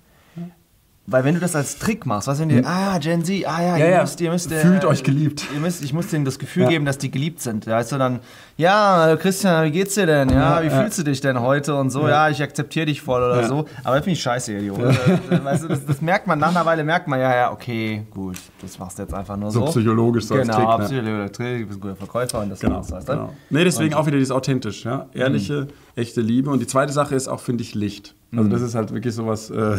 Weil 1.08 1.22
wenn 1.22 1.34
du 1.34 1.40
das 1.40 1.54
als 1.54 1.78
Trick 1.78 2.04
machst, 2.04 2.26
weißt 2.26 2.40
du, 2.40 2.48
wenn 2.48 2.62
du, 2.62 2.68
ah, 2.68 2.98
Gen 2.98 3.24
Z, 3.24 3.46
ah 3.46 3.62
ja, 3.62 3.76
Ja, 3.76 3.84
ihr 3.84 3.90
ja. 3.92 4.00
müsst, 4.00 4.20
ihr 4.20 4.30
müsst 4.30 4.50
äh, 4.50 4.56
Fühlt 4.56 4.84
euch 4.84 5.04
geliebt. 5.04 5.44
Ihr 5.54 5.60
müsst, 5.60 5.84
ich 5.84 5.92
muss 5.92 6.08
denen 6.08 6.24
das 6.24 6.38
Gefühl 6.38 6.64
Ja. 6.64 6.68
geben, 6.70 6.84
dass 6.84 6.98
die 6.98 7.12
geliebt 7.12 7.40
sind. 7.40 7.64
Da 7.66 7.76
heißt 7.76 7.92
du 7.92 7.98
dann, 7.98 8.18
ja, 8.56 9.12
äh, 9.12 9.16
Christian, 9.16 9.64
wie 9.66 9.70
geht's 9.70 9.94
dir 9.94 10.06
denn? 10.06 10.30
Ja, 10.30 10.64
wie 10.64 10.70
fühlst 10.70 10.98
du 10.98 11.04
dich 11.04 11.20
denn 11.20 11.40
heute 11.40 11.76
und 11.76 11.90
so? 11.90 12.08
Ja, 12.08 12.28
ich 12.28 12.42
akzeptiere 12.42 12.86
dich 12.86 13.02
voll 13.02 13.22
oder 13.22 13.46
so. 13.46 13.66
Aber 13.84 13.94
das 13.96 14.04
finde 14.04 14.10
ich 14.16 14.22
scheiße, 14.22 14.52
Idiot. 14.54 14.78
Äh, 14.80 15.44
Weißt 15.44 15.62
du, 15.64 15.68
das, 15.68 15.86
das 15.86 16.00
merkt 16.00 16.26
man, 16.26 16.40
nach 16.40 16.50
einer 16.50 16.66
Weile 16.66 16.82
merkt 16.82 17.06
man, 17.06 17.20
ja, 17.20 17.34
ja, 17.36 17.52
okay, 17.52 18.04
gut, 18.10 18.38
das 18.60 18.76
machst 18.78 18.98
du 18.98 19.02
jetzt 19.02 19.14
einfach 19.14 19.36
nur 19.36 19.52
so. 19.52 19.60
So 19.66 19.66
psychologisch, 19.72 20.24
so 20.24 20.34
als 20.34 20.48
genau, 20.48 20.56
Trick, 20.76 20.78
ne? 20.78 20.84
psychologisch, 20.86 21.30
du 21.36 21.66
bist 21.66 21.76
ein 21.76 21.80
guter 21.80 21.96
Verkäufer 21.96 22.40
und 22.40 22.50
das 22.50 22.58
Genau, 22.60 22.76
war's, 22.90 23.06
genau. 23.06 23.32
Nee, 23.50 23.62
deswegen 23.64 23.94
auch 23.94 24.06
wieder 24.06 24.16
dieses 24.16 24.32
authentisch, 24.32 24.84
ja? 24.84 25.06
ehrliche, 25.14 25.68
echte 25.96 26.20
Liebe. 26.20 26.50
Und 26.50 26.60
die 26.60 26.66
zweite 26.66 26.92
Sache 26.92 27.14
ist 27.14 27.26
auch, 27.26 27.40
finde 27.40 27.62
ich, 27.62 27.74
Licht. 27.74 28.14
Also 28.36 28.50
das 28.50 28.60
ist 28.60 28.74
halt 28.74 28.92
wirklich 28.92 29.14
sowas, 29.14 29.50
äh, 29.50 29.78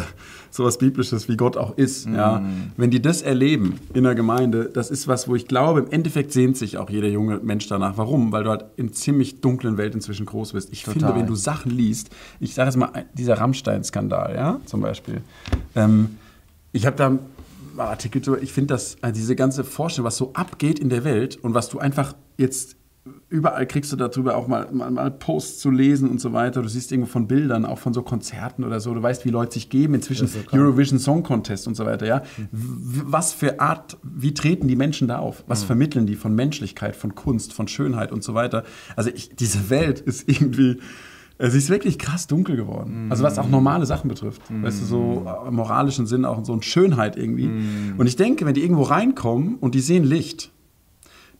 sowas 0.50 0.78
Biblisches, 0.78 1.28
wie 1.28 1.36
Gott 1.36 1.56
auch 1.56 1.76
ist. 1.76 2.06
Ja? 2.06 2.42
Wenn 2.76 2.90
die 2.90 3.00
das 3.00 3.22
erleben 3.22 3.78
in 3.94 4.02
der 4.02 4.16
Gemeinde, 4.16 4.64
das 4.64 4.90
ist 4.90 5.06
was, 5.06 5.28
wo 5.28 5.36
ich 5.36 5.46
glaube, 5.46 5.80
im 5.80 5.90
Endeffekt 5.90 6.32
sehnt 6.32 6.56
sich 6.56 6.76
auch 6.76 6.90
jeder 6.90 7.08
junge 7.08 7.38
Mensch 7.38 7.68
danach. 7.68 7.96
Warum? 7.96 8.32
Weil 8.32 8.44
du 8.44 8.50
halt 8.50 8.64
in 8.76 8.92
ziemlich 8.92 9.40
dunklen 9.40 9.76
Welt 9.76 9.94
inzwischen 9.94 10.26
groß 10.26 10.54
bist. 10.54 10.72
Ich 10.72 10.82
Total. 10.82 11.00
finde, 11.00 11.14
wenn 11.14 11.26
du 11.26 11.36
Sachen 11.36 11.70
liest, 11.70 12.10
ich 12.40 12.54
sage 12.54 12.68
jetzt 12.68 12.76
mal, 12.76 12.90
dieser 13.14 13.38
Rammstein-Skandal, 13.38 14.34
ja, 14.34 14.60
zum 14.64 14.80
Beispiel. 14.80 15.22
Ähm, 15.76 16.16
ich 16.72 16.84
habe 16.84 16.96
da 16.96 17.16
Artikel 17.76 18.20
drüber, 18.20 18.42
ich 18.42 18.52
finde 18.52 18.74
das, 18.74 18.96
also 19.02 19.14
diese 19.14 19.36
ganze 19.36 19.62
Vorstellung, 19.62 20.06
was 20.06 20.16
so 20.16 20.32
abgeht 20.32 20.80
in 20.80 20.88
der 20.88 21.04
Welt 21.04 21.36
und 21.36 21.54
was 21.54 21.68
du 21.68 21.78
einfach 21.78 22.14
jetzt 22.38 22.76
überall 23.30 23.66
kriegst 23.66 23.92
du 23.92 23.96
darüber 23.96 24.36
auch 24.36 24.48
mal, 24.48 24.68
mal, 24.72 24.90
mal, 24.90 25.10
Posts 25.10 25.58
zu 25.58 25.70
lesen 25.70 26.08
und 26.08 26.20
so 26.20 26.32
weiter. 26.32 26.62
Du 26.62 26.68
siehst 26.68 26.90
irgendwo 26.92 27.10
von 27.10 27.26
Bildern, 27.26 27.66
auch 27.66 27.78
von 27.78 27.92
so 27.92 28.02
Konzerten 28.02 28.64
oder 28.64 28.80
so. 28.80 28.94
Du 28.94 29.02
weißt, 29.02 29.24
wie 29.24 29.30
Leute 29.30 29.54
sich 29.54 29.68
geben, 29.68 29.94
inzwischen 29.94 30.26
so 30.26 30.38
Eurovision 30.52 30.98
Song 30.98 31.22
Contest 31.22 31.68
und 31.68 31.76
so 31.76 31.84
weiter. 31.84 32.06
Ja? 32.06 32.22
Mhm. 32.36 32.48
Was 32.50 33.32
für 33.32 33.60
Art, 33.60 33.98
wie 34.02 34.32
treten 34.32 34.66
die 34.66 34.76
Menschen 34.76 35.08
da 35.08 35.18
auf? 35.18 35.44
Was 35.46 35.62
mhm. 35.62 35.66
vermitteln 35.66 36.06
die 36.06 36.16
von 36.16 36.34
Menschlichkeit, 36.34 36.96
von 36.96 37.14
Kunst, 37.14 37.52
von 37.52 37.68
Schönheit 37.68 38.12
und 38.12 38.24
so 38.24 38.34
weiter? 38.34 38.64
Also 38.96 39.10
ich, 39.10 39.36
diese 39.36 39.68
Welt 39.68 40.00
ist 40.00 40.28
irgendwie 40.28 40.78
Sie 41.40 41.58
ist 41.58 41.70
wirklich 41.70 42.00
krass 42.00 42.26
dunkel 42.26 42.56
geworden. 42.56 43.06
Mm. 43.06 43.12
Also 43.12 43.22
was 43.22 43.38
auch 43.38 43.48
normale 43.48 43.86
Sachen 43.86 44.08
betrifft. 44.08 44.50
Mm. 44.50 44.64
Weißt 44.64 44.80
du, 44.80 44.84
so 44.84 45.26
im 45.46 45.54
moralischen 45.54 46.04
Sinn 46.08 46.24
auch 46.24 46.44
so 46.44 46.52
eine 46.52 46.62
Schönheit 46.62 47.16
irgendwie. 47.16 47.46
Mm. 47.46 47.94
Und 47.96 48.08
ich 48.08 48.16
denke, 48.16 48.44
wenn 48.44 48.54
die 48.54 48.62
irgendwo 48.62 48.82
reinkommen 48.82 49.54
und 49.54 49.76
die 49.76 49.80
sehen 49.80 50.02
Licht, 50.02 50.50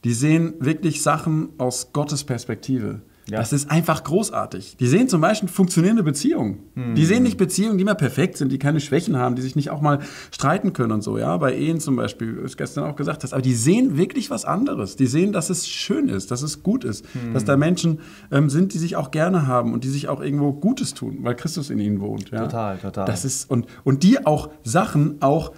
die 0.03 0.13
sehen 0.13 0.53
wirklich 0.59 1.01
Sachen 1.01 1.49
aus 1.57 1.91
Gottes 1.93 2.23
Perspektive. 2.23 3.01
Ja. 3.29 3.39
Das 3.39 3.53
ist 3.53 3.69
einfach 3.69 4.03
großartig. 4.03 4.77
Die 4.77 4.87
sehen 4.87 5.07
zum 5.07 5.21
Beispiel 5.21 5.49
funktionierende 5.49 6.03
Beziehungen. 6.03 6.63
Mhm. 6.73 6.95
Die 6.95 7.05
sehen 7.05 7.23
nicht 7.23 7.37
Beziehungen, 7.37 7.77
die 7.77 7.83
immer 7.83 7.95
perfekt 7.95 8.37
sind, 8.37 8.51
die 8.51 8.57
keine 8.57 8.79
Schwächen 8.79 9.17
haben, 9.17 9.35
die 9.35 9.41
sich 9.41 9.55
nicht 9.55 9.69
auch 9.69 9.81
mal 9.81 9.99
streiten 10.31 10.73
können 10.73 10.93
und 10.93 11.03
so. 11.03 11.17
Ja, 11.17 11.37
bei 11.37 11.55
Ehen 11.55 11.79
zum 11.79 11.95
Beispiel, 11.95 12.31
wie 12.31 12.39
du 12.39 12.45
es 12.45 12.57
gestern 12.57 12.85
auch 12.85 12.95
gesagt 12.95 13.23
hast. 13.23 13.33
Aber 13.33 13.41
die 13.41 13.53
sehen 13.53 13.97
wirklich 13.97 14.31
was 14.31 14.45
anderes. 14.45 14.95
Die 14.95 15.05
sehen, 15.05 15.31
dass 15.31 15.49
es 15.49 15.67
schön 15.67 16.09
ist, 16.09 16.31
dass 16.31 16.41
es 16.41 16.63
gut 16.63 16.83
ist, 16.83 17.05
mhm. 17.13 17.33
dass 17.33 17.45
da 17.45 17.55
Menschen 17.55 17.99
ähm, 18.31 18.49
sind, 18.49 18.73
die 18.73 18.79
sich 18.79 18.95
auch 18.95 19.11
gerne 19.11 19.47
haben 19.47 19.73
und 19.73 19.83
die 19.83 19.89
sich 19.89 20.07
auch 20.07 20.21
irgendwo 20.21 20.53
Gutes 20.53 20.93
tun, 20.93 21.19
weil 21.21 21.35
Christus 21.35 21.69
in 21.69 21.79
ihnen 21.79 22.01
wohnt. 22.01 22.31
Ja? 22.31 22.45
Total, 22.45 22.77
total. 22.77 23.05
Das 23.05 23.25
ist 23.25 23.49
und 23.49 23.67
und 23.83 24.03
die 24.03 24.25
auch 24.25 24.49
Sachen 24.63 25.21
auch 25.21 25.53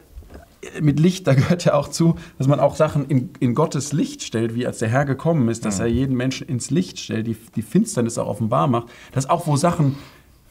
mit 0.79 0.99
Licht, 0.99 1.27
da 1.27 1.33
gehört 1.33 1.65
ja 1.65 1.73
auch 1.73 1.87
zu, 1.87 2.15
dass 2.37 2.47
man 2.47 2.59
auch 2.59 2.75
Sachen 2.75 3.07
in, 3.07 3.31
in 3.39 3.55
Gottes 3.55 3.93
Licht 3.93 4.23
stellt, 4.23 4.55
wie 4.55 4.67
als 4.67 4.79
der 4.79 4.89
Herr 4.89 5.05
gekommen 5.05 5.49
ist, 5.49 5.65
dass 5.65 5.79
mhm. 5.79 5.85
er 5.85 5.87
jeden 5.87 6.17
Menschen 6.17 6.47
ins 6.47 6.69
Licht 6.69 6.99
stellt, 6.99 7.27
die, 7.27 7.35
die 7.55 7.61
Finsternis 7.61 8.17
auch 8.17 8.27
offenbar 8.27 8.67
macht, 8.67 8.87
dass 9.11 9.29
auch 9.29 9.47
wo 9.47 9.55
Sachen 9.55 9.97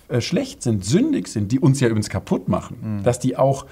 äh, 0.09 0.21
schlecht 0.21 0.63
sind, 0.63 0.85
sündig 0.85 1.29
sind, 1.29 1.53
die 1.53 1.61
uns 1.61 1.81
ja 1.81 1.89
übrigens 1.89 2.09
kaputt 2.09 2.49
machen, 2.49 2.99
mhm. 2.99 3.03
dass 3.05 3.19
die 3.21 3.37
auch 3.37 3.67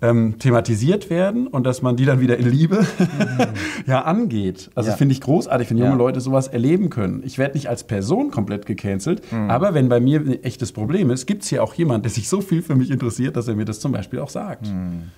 ähm, 0.00 0.38
thematisiert 0.38 1.10
werden 1.10 1.46
und 1.48 1.64
dass 1.64 1.82
man 1.82 1.96
die 1.96 2.04
dann 2.04 2.20
wieder 2.20 2.36
in 2.36 2.48
Liebe 2.48 2.86
mhm. 2.98 3.46
ja 3.86 4.02
angeht. 4.02 4.70
Also 4.74 4.90
ja. 4.90 4.96
finde 4.96 5.12
ich 5.12 5.20
großartig, 5.20 5.70
wenn 5.70 5.78
junge 5.78 5.90
ja. 5.90 5.96
Leute 5.96 6.20
sowas 6.20 6.48
erleben 6.48 6.90
können. 6.90 7.22
Ich 7.24 7.38
werde 7.38 7.54
nicht 7.54 7.68
als 7.68 7.84
Person 7.84 8.30
komplett 8.30 8.66
gecancelt, 8.66 9.22
mhm. 9.32 9.50
aber 9.50 9.74
wenn 9.74 9.88
bei 9.88 9.98
mir 9.98 10.20
ein 10.20 10.44
echtes 10.44 10.72
Problem 10.72 11.10
ist, 11.10 11.26
gibt 11.26 11.42
es 11.42 11.48
hier 11.48 11.64
auch 11.64 11.74
jemanden, 11.74 12.02
der 12.02 12.12
sich 12.12 12.28
so 12.28 12.40
viel 12.40 12.62
für 12.62 12.76
mich 12.76 12.90
interessiert, 12.90 13.36
dass 13.36 13.48
er 13.48 13.56
mir 13.56 13.64
das 13.64 13.80
zum 13.80 13.92
Beispiel 13.92 14.20
auch 14.20 14.30
sagt. 14.30 14.66
Mhm. 14.66 15.10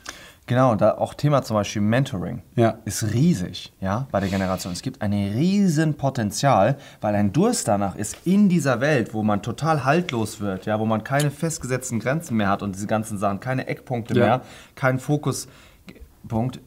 Genau, 0.46 0.74
da 0.74 0.98
auch 0.98 1.14
Thema 1.14 1.42
zum 1.42 1.54
Beispiel 1.54 1.80
Mentoring 1.80 2.42
ja. 2.56 2.78
ist 2.84 3.14
riesig, 3.14 3.72
ja, 3.80 4.08
bei 4.10 4.18
der 4.18 4.28
Generation. 4.28 4.72
Es 4.72 4.82
gibt 4.82 5.00
ein 5.00 5.12
riesen 5.12 5.94
Potenzial, 5.94 6.76
weil 7.00 7.14
ein 7.14 7.32
Durst 7.32 7.68
danach 7.68 7.94
ist 7.94 8.16
in 8.24 8.48
dieser 8.48 8.80
Welt, 8.80 9.14
wo 9.14 9.22
man 9.22 9.42
total 9.42 9.84
haltlos 9.84 10.40
wird, 10.40 10.66
ja, 10.66 10.80
wo 10.80 10.86
man 10.86 11.04
keine 11.04 11.30
festgesetzten 11.30 12.00
Grenzen 12.00 12.36
mehr 12.36 12.48
hat 12.48 12.62
und 12.64 12.74
diese 12.74 12.88
ganzen 12.88 13.16
Sachen, 13.16 13.38
keine 13.38 13.68
Eckpunkte 13.68 14.14
ja. 14.14 14.24
mehr, 14.24 14.40
keinen 14.74 14.98
Fokuspunkt, 14.98 16.60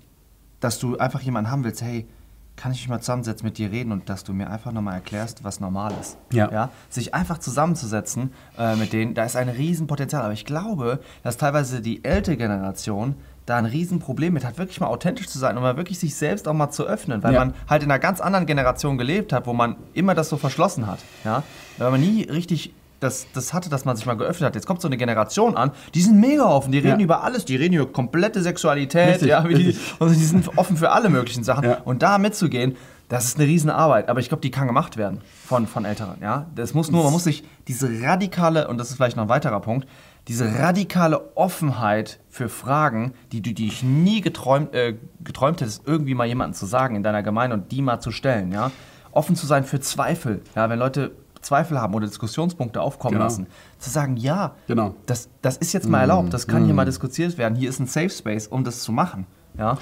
dass 0.61 0.79
du 0.79 0.97
einfach 0.97 1.19
jemanden 1.19 1.51
haben 1.51 1.65
willst, 1.65 1.81
hey, 1.81 2.07
kann 2.55 2.71
ich 2.71 2.79
mich 2.81 2.89
mal 2.89 2.99
zusammensetzen, 2.99 3.45
mit 3.45 3.57
dir 3.57 3.71
reden 3.71 3.91
und 3.91 4.09
dass 4.09 4.23
du 4.23 4.33
mir 4.33 4.49
einfach 4.49 4.71
nochmal 4.71 4.95
erklärst, 4.95 5.43
was 5.43 5.59
normal 5.59 5.91
ist. 5.99 6.17
Ja. 6.31 6.51
ja? 6.51 6.69
Sich 6.89 7.13
einfach 7.13 7.39
zusammenzusetzen 7.39 8.31
äh, 8.57 8.75
mit 8.75 8.93
denen, 8.93 9.15
da 9.15 9.25
ist 9.25 9.35
ein 9.35 9.49
Riesenpotenzial. 9.49 10.21
Aber 10.23 10.33
ich 10.33 10.45
glaube, 10.45 10.99
dass 11.23 11.37
teilweise 11.37 11.81
die 11.81 12.03
ältere 12.05 12.37
Generation 12.37 13.15
da 13.45 13.57
ein 13.57 13.65
Riesenproblem 13.65 14.33
mit 14.33 14.45
hat, 14.45 14.57
wirklich 14.57 14.79
mal 14.79 14.87
authentisch 14.87 15.27
zu 15.27 15.37
sein 15.37 15.57
und 15.57 15.63
mal 15.63 15.77
wirklich 15.77 15.99
sich 15.99 16.15
selbst 16.15 16.47
auch 16.47 16.53
mal 16.53 16.69
zu 16.69 16.85
öffnen, 16.85 17.23
weil 17.23 17.33
ja. 17.33 17.39
man 17.39 17.53
halt 17.67 17.83
in 17.83 17.91
einer 17.91 17.99
ganz 17.99 18.21
anderen 18.21 18.45
Generation 18.45 18.97
gelebt 18.97 19.33
hat, 19.33 19.47
wo 19.47 19.53
man 19.53 19.75
immer 19.93 20.15
das 20.15 20.29
so 20.29 20.37
verschlossen 20.37 20.87
hat. 20.87 20.99
Ja? 21.25 21.43
Weil 21.77 21.91
man 21.91 22.01
nie 22.01 22.23
richtig 22.23 22.73
das, 23.03 23.27
das 23.33 23.53
hatte, 23.53 23.69
dass 23.69 23.83
man 23.83 23.97
sich 23.97 24.05
mal 24.05 24.15
geöffnet 24.15 24.47
hat. 24.47 24.55
Jetzt 24.55 24.65
kommt 24.65 24.81
so 24.81 24.87
eine 24.87 24.95
Generation 24.95 25.57
an, 25.57 25.71
die 25.93 26.01
sind 26.01 26.19
mega 26.19 26.45
offen, 26.45 26.71
die 26.71 26.77
reden 26.77 27.01
ja. 27.01 27.05
über 27.05 27.23
alles, 27.23 27.43
die 27.43 27.57
reden 27.57 27.73
über 27.73 27.85
komplette 27.85 28.41
Sexualität, 28.41 29.15
richtig, 29.15 29.27
ja, 29.27 29.41
die, 29.41 29.77
und 29.99 30.09
die 30.09 30.23
sind 30.23 30.57
offen 30.57 30.77
für 30.77 30.91
alle 30.91 31.09
möglichen 31.09 31.43
Sachen. 31.43 31.65
Ja. 31.65 31.77
Und 31.83 32.01
da 32.01 32.17
mitzugehen, 32.17 32.77
das 33.09 33.25
ist 33.25 33.37
eine 33.37 33.47
Riesenarbeit, 33.47 34.07
aber 34.07 34.21
ich 34.21 34.29
glaube, 34.29 34.41
die 34.41 34.51
kann 34.51 34.67
gemacht 34.67 34.95
werden 34.97 35.21
von, 35.45 35.67
von 35.67 35.83
Älteren. 35.85 36.21
Ja? 36.21 36.47
Das 36.55 36.73
muss 36.73 36.89
nur, 36.89 37.03
man 37.03 37.11
muss 37.11 37.25
sich 37.25 37.43
diese 37.67 37.89
radikale, 38.01 38.67
und 38.69 38.77
das 38.77 38.89
ist 38.89 38.95
vielleicht 38.95 39.17
noch 39.17 39.23
ein 39.23 39.29
weiterer 39.29 39.59
Punkt, 39.59 39.87
diese 40.27 40.59
radikale 40.59 41.35
Offenheit 41.35 42.19
für 42.29 42.47
Fragen, 42.47 43.13
die 43.31 43.41
du 43.41 43.53
dich 43.53 43.83
nie 43.83 44.21
geträumt, 44.21 44.73
äh, 44.73 44.95
geträumt 45.23 45.61
hättest, 45.61 45.85
irgendwie 45.85 46.15
mal 46.15 46.25
jemandem 46.25 46.53
zu 46.53 46.65
sagen 46.65 46.95
in 46.95 47.03
deiner 47.03 47.23
Gemeinde 47.23 47.55
und 47.57 47.71
die 47.71 47.81
mal 47.81 47.99
zu 47.99 48.11
stellen. 48.11 48.51
Ja? 48.51 48.71
Offen 49.11 49.35
zu 49.35 49.45
sein 49.45 49.65
für 49.65 49.79
Zweifel. 49.81 50.41
Ja? 50.55 50.69
Wenn 50.69 50.79
Leute 50.79 51.11
Zweifel 51.41 51.79
haben 51.79 51.93
oder 51.93 52.07
Diskussionspunkte 52.07 52.81
aufkommen 52.81 53.15
genau. 53.15 53.25
lassen, 53.25 53.47
zu 53.77 53.89
sagen, 53.89 54.15
ja, 54.15 54.55
genau. 54.67 54.95
das, 55.05 55.29
das 55.41 55.57
ist 55.57 55.73
jetzt 55.73 55.89
mal 55.89 55.99
erlaubt, 55.99 56.33
das 56.33 56.47
kann 56.47 56.63
mm. 56.63 56.65
hier 56.65 56.73
mal 56.73 56.85
diskutiert 56.85 57.37
werden, 57.37 57.55
hier 57.55 57.69
ist 57.69 57.79
ein 57.79 57.85
Safe 57.85 58.09
Space, 58.09 58.47
um 58.47 58.63
das 58.63 58.81
zu 58.81 58.93
machen. 58.93 59.27
Ja? 59.57 59.77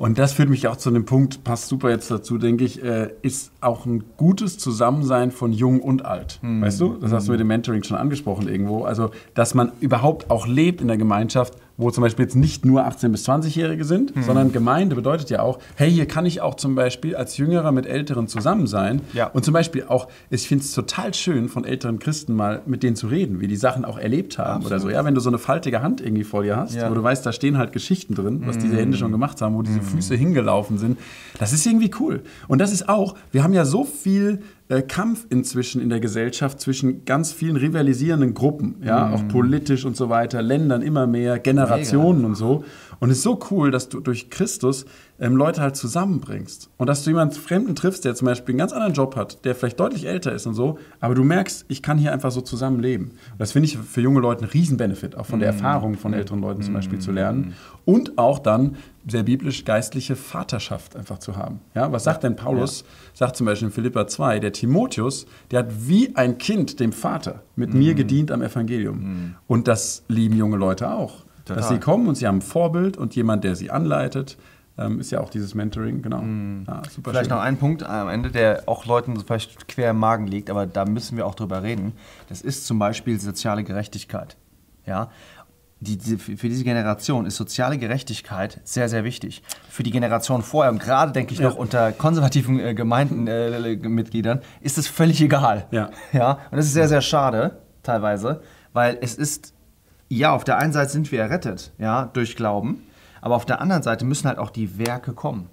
Und 0.00 0.18
das 0.18 0.32
führt 0.32 0.48
mich 0.48 0.66
auch 0.66 0.76
zu 0.76 0.88
einem 0.88 1.04
Punkt, 1.04 1.44
passt 1.44 1.68
super 1.68 1.90
jetzt 1.90 2.10
dazu, 2.10 2.38
denke 2.38 2.64
ich, 2.64 2.82
äh, 2.82 3.10
ist 3.20 3.52
auch 3.60 3.84
ein 3.84 4.02
gutes 4.16 4.56
Zusammensein 4.56 5.30
von 5.30 5.52
Jung 5.52 5.82
und 5.82 6.06
Alt. 6.06 6.38
Mhm. 6.40 6.62
Weißt 6.62 6.80
du? 6.80 6.96
Das 6.96 7.12
hast 7.12 7.28
du 7.28 7.32
mit 7.32 7.40
dem 7.40 7.48
Mentoring 7.48 7.82
schon 7.82 7.98
angesprochen 7.98 8.48
irgendwo. 8.48 8.84
Also, 8.84 9.10
dass 9.34 9.52
man 9.52 9.72
überhaupt 9.80 10.30
auch 10.30 10.46
lebt 10.46 10.80
in 10.80 10.88
der 10.88 10.96
Gemeinschaft 10.96 11.52
wo 11.80 11.90
zum 11.90 12.02
Beispiel 12.02 12.24
jetzt 12.24 12.36
nicht 12.36 12.64
nur 12.64 12.86
18- 12.86 13.08
bis 13.08 13.28
20-Jährige 13.28 13.84
sind, 13.84 14.14
mhm. 14.14 14.22
sondern 14.22 14.52
Gemeinde 14.52 14.94
bedeutet 14.94 15.30
ja 15.30 15.42
auch, 15.42 15.58
hey, 15.76 15.90
hier 15.90 16.06
kann 16.06 16.26
ich 16.26 16.40
auch 16.40 16.54
zum 16.54 16.74
Beispiel 16.74 17.16
als 17.16 17.36
Jüngerer 17.36 17.72
mit 17.72 17.86
Älteren 17.86 18.28
zusammen 18.28 18.66
sein. 18.66 19.00
Ja. 19.12 19.28
Und 19.28 19.44
zum 19.44 19.54
Beispiel 19.54 19.84
auch, 19.88 20.08
ich 20.28 20.46
finde 20.46 20.64
es 20.64 20.72
total 20.72 21.14
schön, 21.14 21.48
von 21.48 21.64
älteren 21.64 21.98
Christen 21.98 22.34
mal 22.34 22.62
mit 22.66 22.82
denen 22.82 22.96
zu 22.96 23.06
reden, 23.06 23.40
wie 23.40 23.48
die 23.48 23.56
Sachen 23.56 23.84
auch 23.84 23.98
erlebt 23.98 24.38
haben 24.38 24.56
Absolut. 24.56 24.66
oder 24.66 24.80
so. 24.80 24.90
Ja, 24.90 25.04
wenn 25.04 25.14
du 25.14 25.20
so 25.20 25.30
eine 25.30 25.38
faltige 25.38 25.82
Hand 25.82 26.00
irgendwie 26.00 26.24
vor 26.24 26.42
dir 26.42 26.56
hast, 26.56 26.74
ja. 26.74 26.90
wo 26.90 26.94
du 26.94 27.02
weißt, 27.02 27.24
da 27.24 27.32
stehen 27.32 27.58
halt 27.58 27.72
Geschichten 27.72 28.14
drin, 28.14 28.42
was 28.44 28.56
mhm. 28.56 28.60
diese 28.62 28.76
Hände 28.76 28.96
schon 28.98 29.12
gemacht 29.12 29.40
haben, 29.40 29.54
wo 29.54 29.62
diese 29.62 29.78
mhm. 29.78 29.84
Füße 29.84 30.14
hingelaufen 30.14 30.78
sind. 30.78 30.98
Das 31.38 31.52
ist 31.52 31.66
irgendwie 31.66 31.90
cool. 31.98 32.22
Und 32.48 32.58
das 32.60 32.72
ist 32.72 32.88
auch, 32.88 33.16
wir 33.32 33.42
haben 33.42 33.54
ja 33.54 33.64
so 33.64 33.84
viel 33.84 34.42
äh, 34.70 34.82
Kampf 34.82 35.26
inzwischen 35.30 35.82
in 35.82 35.88
der 35.88 35.98
Gesellschaft 35.98 36.60
zwischen 36.60 37.04
ganz 37.04 37.32
vielen 37.32 37.56
rivalisierenden 37.56 38.34
Gruppen, 38.34 38.76
ja, 38.84 39.08
mm. 39.08 39.14
auch 39.14 39.28
politisch 39.28 39.84
und 39.84 39.96
so 39.96 40.08
weiter, 40.08 40.42
Ländern 40.42 40.80
immer 40.80 41.08
mehr, 41.08 41.40
Generationen 41.40 42.18
Mega. 42.18 42.28
und 42.28 42.34
so. 42.36 42.64
Und 43.00 43.10
es 43.10 43.18
ist 43.18 43.22
so 43.24 43.40
cool, 43.50 43.70
dass 43.70 43.88
du 43.88 44.00
durch 44.00 44.28
Christus 44.28 44.84
ähm, 45.18 45.34
Leute 45.34 45.62
halt 45.62 45.74
zusammenbringst. 45.74 46.70
Und 46.76 46.86
dass 46.86 47.02
du 47.02 47.10
jemanden 47.10 47.34
Fremden 47.34 47.74
triffst, 47.74 48.04
der 48.04 48.14
zum 48.14 48.26
Beispiel 48.26 48.52
einen 48.52 48.58
ganz 48.58 48.72
anderen 48.72 48.92
Job 48.92 49.16
hat, 49.16 49.44
der 49.44 49.54
vielleicht 49.54 49.80
deutlich 49.80 50.06
älter 50.06 50.32
ist 50.32 50.46
und 50.46 50.54
so, 50.54 50.78
aber 51.00 51.14
du 51.14 51.24
merkst, 51.24 51.64
ich 51.68 51.82
kann 51.82 51.96
hier 51.96 52.12
einfach 52.12 52.30
so 52.30 52.42
zusammenleben. 52.42 53.12
Und 53.32 53.40
das 53.40 53.52
finde 53.52 53.66
ich 53.66 53.78
für 53.78 54.02
junge 54.02 54.20
Leute 54.20 54.44
ein 54.44 54.48
Riesenbenefit, 54.48 55.16
auch 55.16 55.26
von 55.26 55.40
der 55.40 55.52
mm. 55.52 55.56
Erfahrung 55.56 55.94
von 55.96 56.12
älteren 56.12 56.40
Leuten 56.40 56.62
zum 56.62 56.74
Beispiel 56.74 56.98
zu 56.98 57.10
lernen. 57.10 57.54
Und 57.86 58.18
auch 58.18 58.38
dann 58.38 58.76
sehr 59.08 59.22
biblisch 59.22 59.64
geistliche 59.64 60.14
Vaterschaft 60.14 60.94
einfach 60.94 61.18
zu 61.18 61.36
haben. 61.36 61.60
Ja, 61.74 61.90
was 61.90 62.04
sagt 62.04 62.22
denn 62.22 62.36
Paulus? 62.36 62.80
Ja. 62.80 62.86
Sagt 63.14 63.36
zum 63.36 63.46
Beispiel 63.46 63.68
in 63.68 63.72
Philippa 63.72 64.06
2, 64.06 64.40
der 64.40 64.52
Timotheus, 64.52 65.26
der 65.50 65.60
hat 65.60 65.88
wie 65.88 66.14
ein 66.16 66.36
Kind 66.36 66.80
dem 66.80 66.92
Vater 66.92 67.42
mit 67.56 67.72
mm. 67.72 67.78
mir 67.78 67.94
gedient 67.94 68.30
am 68.30 68.42
Evangelium. 68.42 68.98
Mm. 68.98 69.36
Und 69.46 69.68
das 69.68 70.04
lieben 70.08 70.36
junge 70.36 70.58
Leute 70.58 70.90
auch. 70.90 71.24
Total. 71.50 71.62
Dass 71.62 71.68
sie 71.68 71.80
kommen 71.80 72.06
und 72.08 72.14
sie 72.14 72.26
haben 72.26 72.38
ein 72.38 72.42
Vorbild 72.42 72.96
und 72.96 73.14
jemand, 73.14 73.44
der 73.44 73.56
sie 73.56 73.70
anleitet. 73.70 74.36
Ähm, 74.78 75.00
ist 75.00 75.10
ja 75.10 75.20
auch 75.20 75.28
dieses 75.28 75.54
Mentoring, 75.54 76.00
genau. 76.00 76.22
Mm. 76.22 76.64
Ja, 76.66 76.82
vielleicht 77.02 77.26
schön. 77.26 77.36
noch 77.36 77.42
ein 77.42 77.58
Punkt 77.58 77.82
am 77.82 78.08
Ende, 78.08 78.30
der 78.30 78.62
auch 78.66 78.86
Leuten 78.86 79.18
vielleicht 79.20 79.68
quer 79.68 79.90
im 79.90 79.98
Magen 79.98 80.26
liegt, 80.26 80.48
aber 80.48 80.66
da 80.66 80.84
müssen 80.84 81.16
wir 81.16 81.26
auch 81.26 81.34
drüber 81.34 81.62
reden. 81.62 81.92
Das 82.28 82.40
ist 82.40 82.66
zum 82.66 82.78
Beispiel 82.78 83.20
soziale 83.20 83.64
Gerechtigkeit. 83.64 84.36
Ja? 84.86 85.10
Die, 85.80 85.96
die, 85.96 86.18
für 86.18 86.48
diese 86.48 86.62
Generation 86.62 87.26
ist 87.26 87.36
soziale 87.36 87.78
Gerechtigkeit 87.78 88.60
sehr, 88.64 88.88
sehr 88.88 89.02
wichtig. 89.02 89.42
Für 89.68 89.82
die 89.82 89.90
Generation 89.90 90.42
vorher, 90.42 90.70
und 90.70 90.78
gerade 90.78 91.12
denke 91.12 91.32
ich 91.32 91.40
ja. 91.40 91.48
noch 91.48 91.56
unter 91.56 91.92
konservativen 91.92 92.60
äh, 92.60 92.74
Gemeindenmitgliedern, 92.74 94.38
äh, 94.38 94.64
ist 94.64 94.78
es 94.78 94.88
völlig 94.88 95.20
egal. 95.20 95.66
Ja. 95.70 95.90
ja. 96.12 96.32
Und 96.50 96.58
das 96.58 96.66
ist 96.66 96.74
sehr, 96.74 96.88
sehr 96.88 97.00
schade, 97.00 97.58
teilweise, 97.82 98.42
weil 98.72 98.98
es 99.00 99.14
ist 99.14 99.54
ja, 100.10 100.32
auf 100.34 100.44
der 100.44 100.58
einen 100.58 100.72
Seite 100.72 100.90
sind 100.90 101.10
wir 101.12 101.20
errettet, 101.20 101.72
ja, 101.78 102.10
durch 102.12 102.36
Glauben, 102.36 102.82
aber 103.22 103.36
auf 103.36 103.46
der 103.46 103.60
anderen 103.60 103.82
Seite 103.82 104.04
müssen 104.04 104.28
halt 104.28 104.38
auch 104.38 104.50
die 104.50 104.78
Werke 104.78 105.12
kommen. 105.12 105.48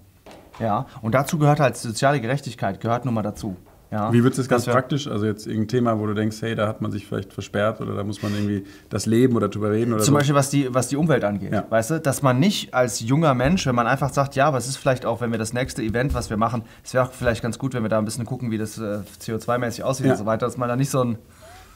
Ja, 0.58 0.86
und 1.00 1.14
dazu 1.14 1.38
gehört 1.38 1.60
halt 1.60 1.76
soziale 1.76 2.20
Gerechtigkeit, 2.20 2.80
gehört 2.80 3.04
nun 3.04 3.14
mal 3.14 3.22
dazu. 3.22 3.56
Ja, 3.90 4.12
Wie 4.12 4.22
wird 4.22 4.36
es 4.36 4.48
ganz 4.48 4.66
praktisch? 4.66 5.06
Also 5.06 5.24
jetzt 5.24 5.46
irgendein 5.46 5.68
Thema, 5.68 5.98
wo 5.98 6.06
du 6.06 6.12
denkst, 6.12 6.42
hey, 6.42 6.54
da 6.54 6.68
hat 6.68 6.82
man 6.82 6.90
sich 6.90 7.06
vielleicht 7.06 7.32
versperrt 7.32 7.80
oder 7.80 7.94
da 7.94 8.04
muss 8.04 8.20
man 8.22 8.34
irgendwie 8.34 8.64
das 8.90 9.06
Leben 9.06 9.34
oder 9.34 9.48
drüber 9.48 9.70
reden 9.70 9.94
oder 9.94 10.02
Zum 10.02 10.12
so. 10.12 10.18
Beispiel 10.18 10.34
was 10.34 10.50
die, 10.50 10.74
was 10.74 10.88
die 10.88 10.96
Umwelt 10.96 11.24
angeht, 11.24 11.52
ja. 11.52 11.64
weißt 11.70 11.92
du? 11.92 12.00
Dass 12.00 12.20
man 12.20 12.38
nicht 12.38 12.74
als 12.74 13.00
junger 13.00 13.32
Mensch, 13.32 13.64
wenn 13.66 13.74
man 13.74 13.86
einfach 13.86 14.12
sagt, 14.12 14.34
ja, 14.34 14.46
aber 14.46 14.58
es 14.58 14.68
ist 14.68 14.76
vielleicht 14.76 15.06
auch, 15.06 15.22
wenn 15.22 15.30
wir 15.30 15.38
das 15.38 15.54
nächste 15.54 15.82
Event, 15.82 16.12
was 16.12 16.28
wir 16.28 16.36
machen, 16.36 16.64
es 16.84 16.92
wäre 16.92 17.04
auch 17.04 17.12
vielleicht 17.12 17.40
ganz 17.40 17.58
gut, 17.58 17.72
wenn 17.72 17.82
wir 17.82 17.88
da 17.88 17.98
ein 17.98 18.04
bisschen 18.04 18.26
gucken, 18.26 18.50
wie 18.50 18.58
das 18.58 18.76
äh, 18.76 18.98
CO2-mäßig 19.22 19.82
aussieht 19.84 20.06
ja. 20.06 20.12
und 20.12 20.18
so 20.18 20.26
weiter, 20.26 20.44
dass 20.44 20.58
man 20.58 20.68
da 20.68 20.76
nicht 20.76 20.90
so 20.90 21.02
ein 21.02 21.18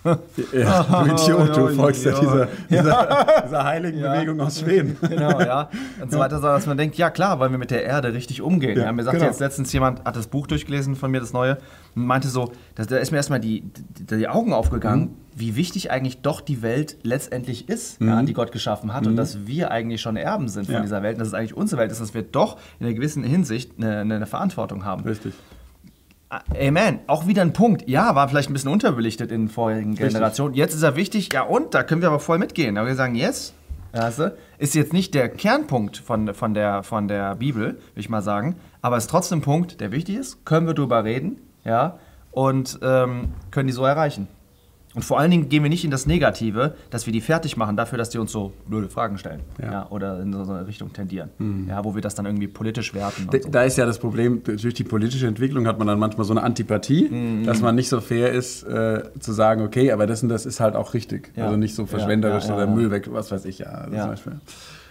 Ja, 0.53 1.05
du 1.05 1.13
Idiot, 1.13 1.57
du 1.57 1.69
folgst 1.77 2.05
ja 2.05 2.19
dieser, 2.19 2.49
dieser, 2.69 3.27
dieser 3.47 3.65
heiligen 3.65 4.01
Bewegung 4.01 4.41
aus 4.41 4.61
Schweden. 4.61 4.97
Genau, 5.09 5.41
ja. 5.41 5.69
Und 6.01 6.11
so 6.11 6.19
weiter, 6.19 6.41
dass 6.41 6.67
man 6.67 6.77
denkt, 6.77 6.97
ja 6.97 7.11
klar, 7.11 7.39
wollen 7.39 7.53
wir 7.53 7.59
mit 7.59 7.71
der 7.71 7.85
Erde 7.85 8.13
richtig 8.13 8.43
umgehen. 8.43 8.77
Ja, 8.79 8.85
Ja, 8.87 8.93
mir 8.93 9.05
sagte 9.05 9.19
genau. 9.19 9.31
jetzt 9.31 9.41
letztens 9.41 9.73
jemand, 9.73 10.05
hat 10.05 10.17
das 10.17 10.27
Buch 10.27 10.47
durchgelesen 10.47 10.97
von 10.97 11.11
mir, 11.11 11.21
das 11.21 11.33
neue, 11.33 11.59
und 11.95 12.07
meinte 12.07 12.29
so, 12.29 12.53
dass, 12.75 12.87
da 12.89 12.97
ist 12.97 13.11
mir 13.13 13.19
erstmal 13.19 13.41
die, 13.41 13.63
die, 13.99 14.17
die 14.17 14.29
Augen 14.29 14.53
aufgegangen, 14.53 15.03
Mhm. 15.03 15.11
wie 15.37 15.57
wichtig 15.57 15.91
eigentlich 15.91 16.21
doch 16.23 16.41
die 16.41 16.63
Welt 16.63 16.97
letztendlich 17.03 17.69
ist, 17.69 18.01
ja, 18.01 18.23
die 18.23 18.33
Gott 18.33 18.51
geschaffen 18.53 18.93
hat 18.93 19.07
und 19.07 19.17
dass 19.17 19.47
wir 19.47 19.71
eigentlich 19.71 20.01
schon 20.01 20.17
Erben 20.17 20.49
sind 20.49 20.65
von 20.67 20.73
Mhm. 20.75 20.77
Ja. 20.79 20.83
dieser 20.83 21.03
Welt 21.03 21.15
und 21.15 21.21
dass 21.21 21.29
es 21.29 21.35
eigentlich 21.35 21.57
unsere 21.57 21.81
Welt 21.81 21.93
ist, 21.93 22.01
dass 22.01 22.13
wir 22.15 22.23
doch 22.23 22.57
in 22.81 22.87
einer 22.87 22.95
gewissen 22.95 23.23
Hinsicht 23.25 23.73
eine, 23.79 23.99
eine, 24.01 24.17
eine 24.17 24.27
Verantwortung 24.27 24.85
haben. 24.85 25.05
Richtig. 25.05 25.33
Amen. 26.59 27.01
Auch 27.07 27.27
wieder 27.27 27.43
ein 27.43 27.53
Punkt. 27.53 27.89
Ja, 27.89 28.15
war 28.15 28.29
vielleicht 28.29 28.49
ein 28.49 28.55
bisschen 28.55 28.71
unterbelichtet 28.71 29.31
in 29.31 29.49
vorherigen 29.49 29.95
Generationen. 29.95 30.55
Jetzt 30.55 30.75
ist 30.75 30.83
er 30.83 30.97
wichtig. 30.97 31.31
Ja, 31.33 31.43
und 31.43 31.75
da 31.75 31.83
können 31.83 32.01
wir 32.01 32.09
aber 32.09 32.21
voll 32.21 32.39
mitgehen. 32.39 32.77
Da 32.77 32.87
wir 32.87 32.95
sagen, 32.95 33.15
yes, 33.15 33.53
weißt 33.93 34.33
ist 34.59 34.75
jetzt 34.75 34.93
nicht 34.95 35.15
der 35.15 35.29
Kernpunkt 35.29 35.99
von, 35.99 36.33
von, 36.35 36.55
der, 36.55 36.83
von 36.83 37.07
der 37.07 37.35
Bibel, 37.35 37.65
würde 37.65 37.81
ich 37.97 38.09
mal 38.09 38.23
sagen, 38.23 38.57
aber 38.81 38.97
ist 38.97 39.11
trotzdem 39.11 39.41
ein 39.41 39.43
Punkt, 39.43 39.81
der 39.81 39.93
wichtig 39.93 40.17
ist. 40.17 40.47
Können 40.47 40.67
wir 40.67 40.75
drüber 40.75 41.05
reden, 41.05 41.41
ja, 41.65 41.99
und 42.31 42.79
ähm, 42.83 43.35
können 43.51 43.67
die 43.67 43.75
so 43.75 43.85
erreichen. 43.85 44.29
Und 44.95 45.05
vor 45.05 45.19
allen 45.19 45.31
Dingen 45.31 45.49
gehen 45.49 45.63
wir 45.63 45.71
nicht 45.71 45.85
in 45.85 45.91
das 45.91 46.07
Negative, 46.07 46.75
dass 46.91 47.07
wir 47.07 47.13
die 47.15 47.23
fertig 47.23 47.57
machen 47.57 47.77
dafür, 47.79 47.97
dass 47.97 48.11
die 48.11 48.19
uns 48.19 48.31
so 48.31 48.53
blöde 48.67 48.89
Fragen 48.91 49.17
stellen. 49.17 49.41
Ja. 49.61 49.73
Ja. 49.73 49.87
oder 49.91 50.21
in 50.21 50.33
so 50.33 50.53
eine 50.53 50.67
Richtung 50.67 50.93
tendieren. 50.93 51.31
Ja, 51.69 51.83
wo 51.85 51.95
wir 51.95 52.03
das 52.03 52.15
dann 52.15 52.27
irgendwie 52.27 52.47
politisch 52.49 52.93
werten. 52.93 53.29
Da- 53.31 53.39
so. 53.41 53.49
Da 53.49 53.63
ist 53.63 53.79
ja 53.79 53.87
das 53.87 53.99
Problem, 53.99 54.43
durch 54.45 54.75
die 54.75 54.85
politische 54.85 55.27
Entwicklung 55.27 55.67
hat 55.67 55.79
man 55.79 55.87
dann 55.87 55.99
manchmal 55.99 56.27
so 56.27 56.35
eine 56.35 56.43
Antipathie, 56.43 57.09
Mhm. 57.09 57.45
dass 57.47 57.61
man 57.63 57.75
nicht 57.75 57.89
so 57.89 58.01
fair 58.03 58.33
ist, 58.33 58.65
äh, 58.65 59.03
zu 59.19 59.33
sagen, 59.33 59.63
okay, 59.63 59.93
aber 59.93 60.07
das 60.07 60.23
und 60.23 60.29
das 60.29 60.45
ist 60.45 60.61
halt 60.61 60.75
auch 60.77 60.93
richtig. 60.95 61.33
Ja. 61.37 61.45
Also 61.45 61.57
nicht 61.57 61.75
so 61.75 61.83
Ja, 61.83 61.89
verschwenderisch 61.89 62.45
ja, 62.45 62.51
ja, 62.51 62.57
oder 62.57 62.65
ja. 62.67 62.71
Müll 62.75 62.91
weg, 62.91 63.09
was 63.11 63.31
weiß 63.33 63.45
ich, 63.47 63.61
ja, 63.61 63.87
Ja. 63.91 64.01
Zum 64.03 64.11
Beispiel. 64.11 64.33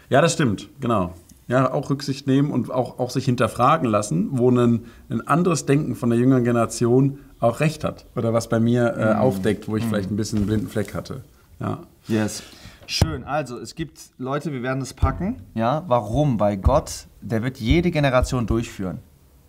Ja, 0.09 0.21
das 0.21 0.33
stimmt, 0.33 0.67
genau. 0.79 1.13
Ja, 1.47 1.73
auch 1.73 1.89
Rücksicht 1.89 2.27
nehmen 2.27 2.49
und 2.51 2.71
auch, 2.71 2.97
auch 2.99 3.09
sich 3.09 3.25
hinterfragen 3.25 3.89
lassen, 3.89 4.29
wo 4.31 4.49
ein, 4.51 4.85
ein 5.09 5.27
anderes 5.27 5.65
Denken 5.65 5.95
von 5.95 6.09
der 6.09 6.17
jüngeren 6.19 6.43
Generation 6.45 7.19
auch 7.39 7.59
recht 7.59 7.83
hat. 7.83 8.05
Oder 8.15 8.33
was 8.33 8.47
bei 8.47 8.59
mir 8.59 8.93
Mhm. 8.95 9.01
äh, 9.01 9.13
aufdeckt, 9.15 9.67
wo 9.67 9.75
ich 9.75 9.83
vielleicht 9.83 10.11
ein 10.11 10.15
bisschen 10.15 10.37
einen 10.39 10.47
blinden 10.47 10.67
Fleck 10.69 10.93
hatte. 10.93 11.23
Ja. 11.59 11.79
Yes. 12.07 12.43
Schön. 12.87 13.23
Also, 13.23 13.57
es 13.59 13.75
gibt 13.75 13.99
Leute, 14.17 14.51
wir 14.53 14.63
werden 14.63 14.81
es 14.81 14.93
packen. 14.93 15.41
Ja, 15.53 15.83
warum? 15.87 16.39
Weil 16.39 16.57
Gott, 16.57 17.07
der 17.21 17.43
wird 17.43 17.57
jede 17.57 17.91
Generation 17.91 18.47
durchführen. 18.47 18.99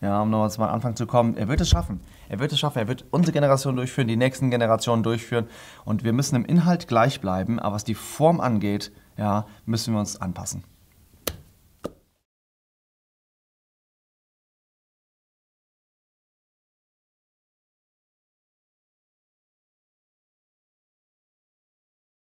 Ja, 0.00 0.22
um 0.22 0.30
nochmal 0.30 0.50
zum 0.50 0.64
Anfang 0.64 0.96
zu 0.96 1.06
kommen, 1.06 1.36
er 1.36 1.46
wird 1.48 1.60
es 1.60 1.68
schaffen. 1.68 2.00
Er 2.28 2.40
wird 2.40 2.52
es 2.52 2.58
schaffen. 2.58 2.78
Er 2.78 2.88
wird 2.88 3.04
unsere 3.10 3.32
Generation 3.32 3.76
durchführen, 3.76 4.08
die 4.08 4.16
nächsten 4.16 4.50
Generationen 4.50 5.02
durchführen. 5.04 5.46
Und 5.84 6.02
wir 6.02 6.12
müssen 6.12 6.34
im 6.36 6.44
Inhalt 6.44 6.88
gleich 6.88 7.20
bleiben, 7.20 7.60
aber 7.60 7.76
was 7.76 7.84
die 7.84 7.94
Form 7.94 8.40
angeht, 8.40 8.90
ja, 9.16 9.46
müssen 9.66 9.94
wir 9.94 10.00
uns 10.00 10.20
anpassen. 10.20 10.64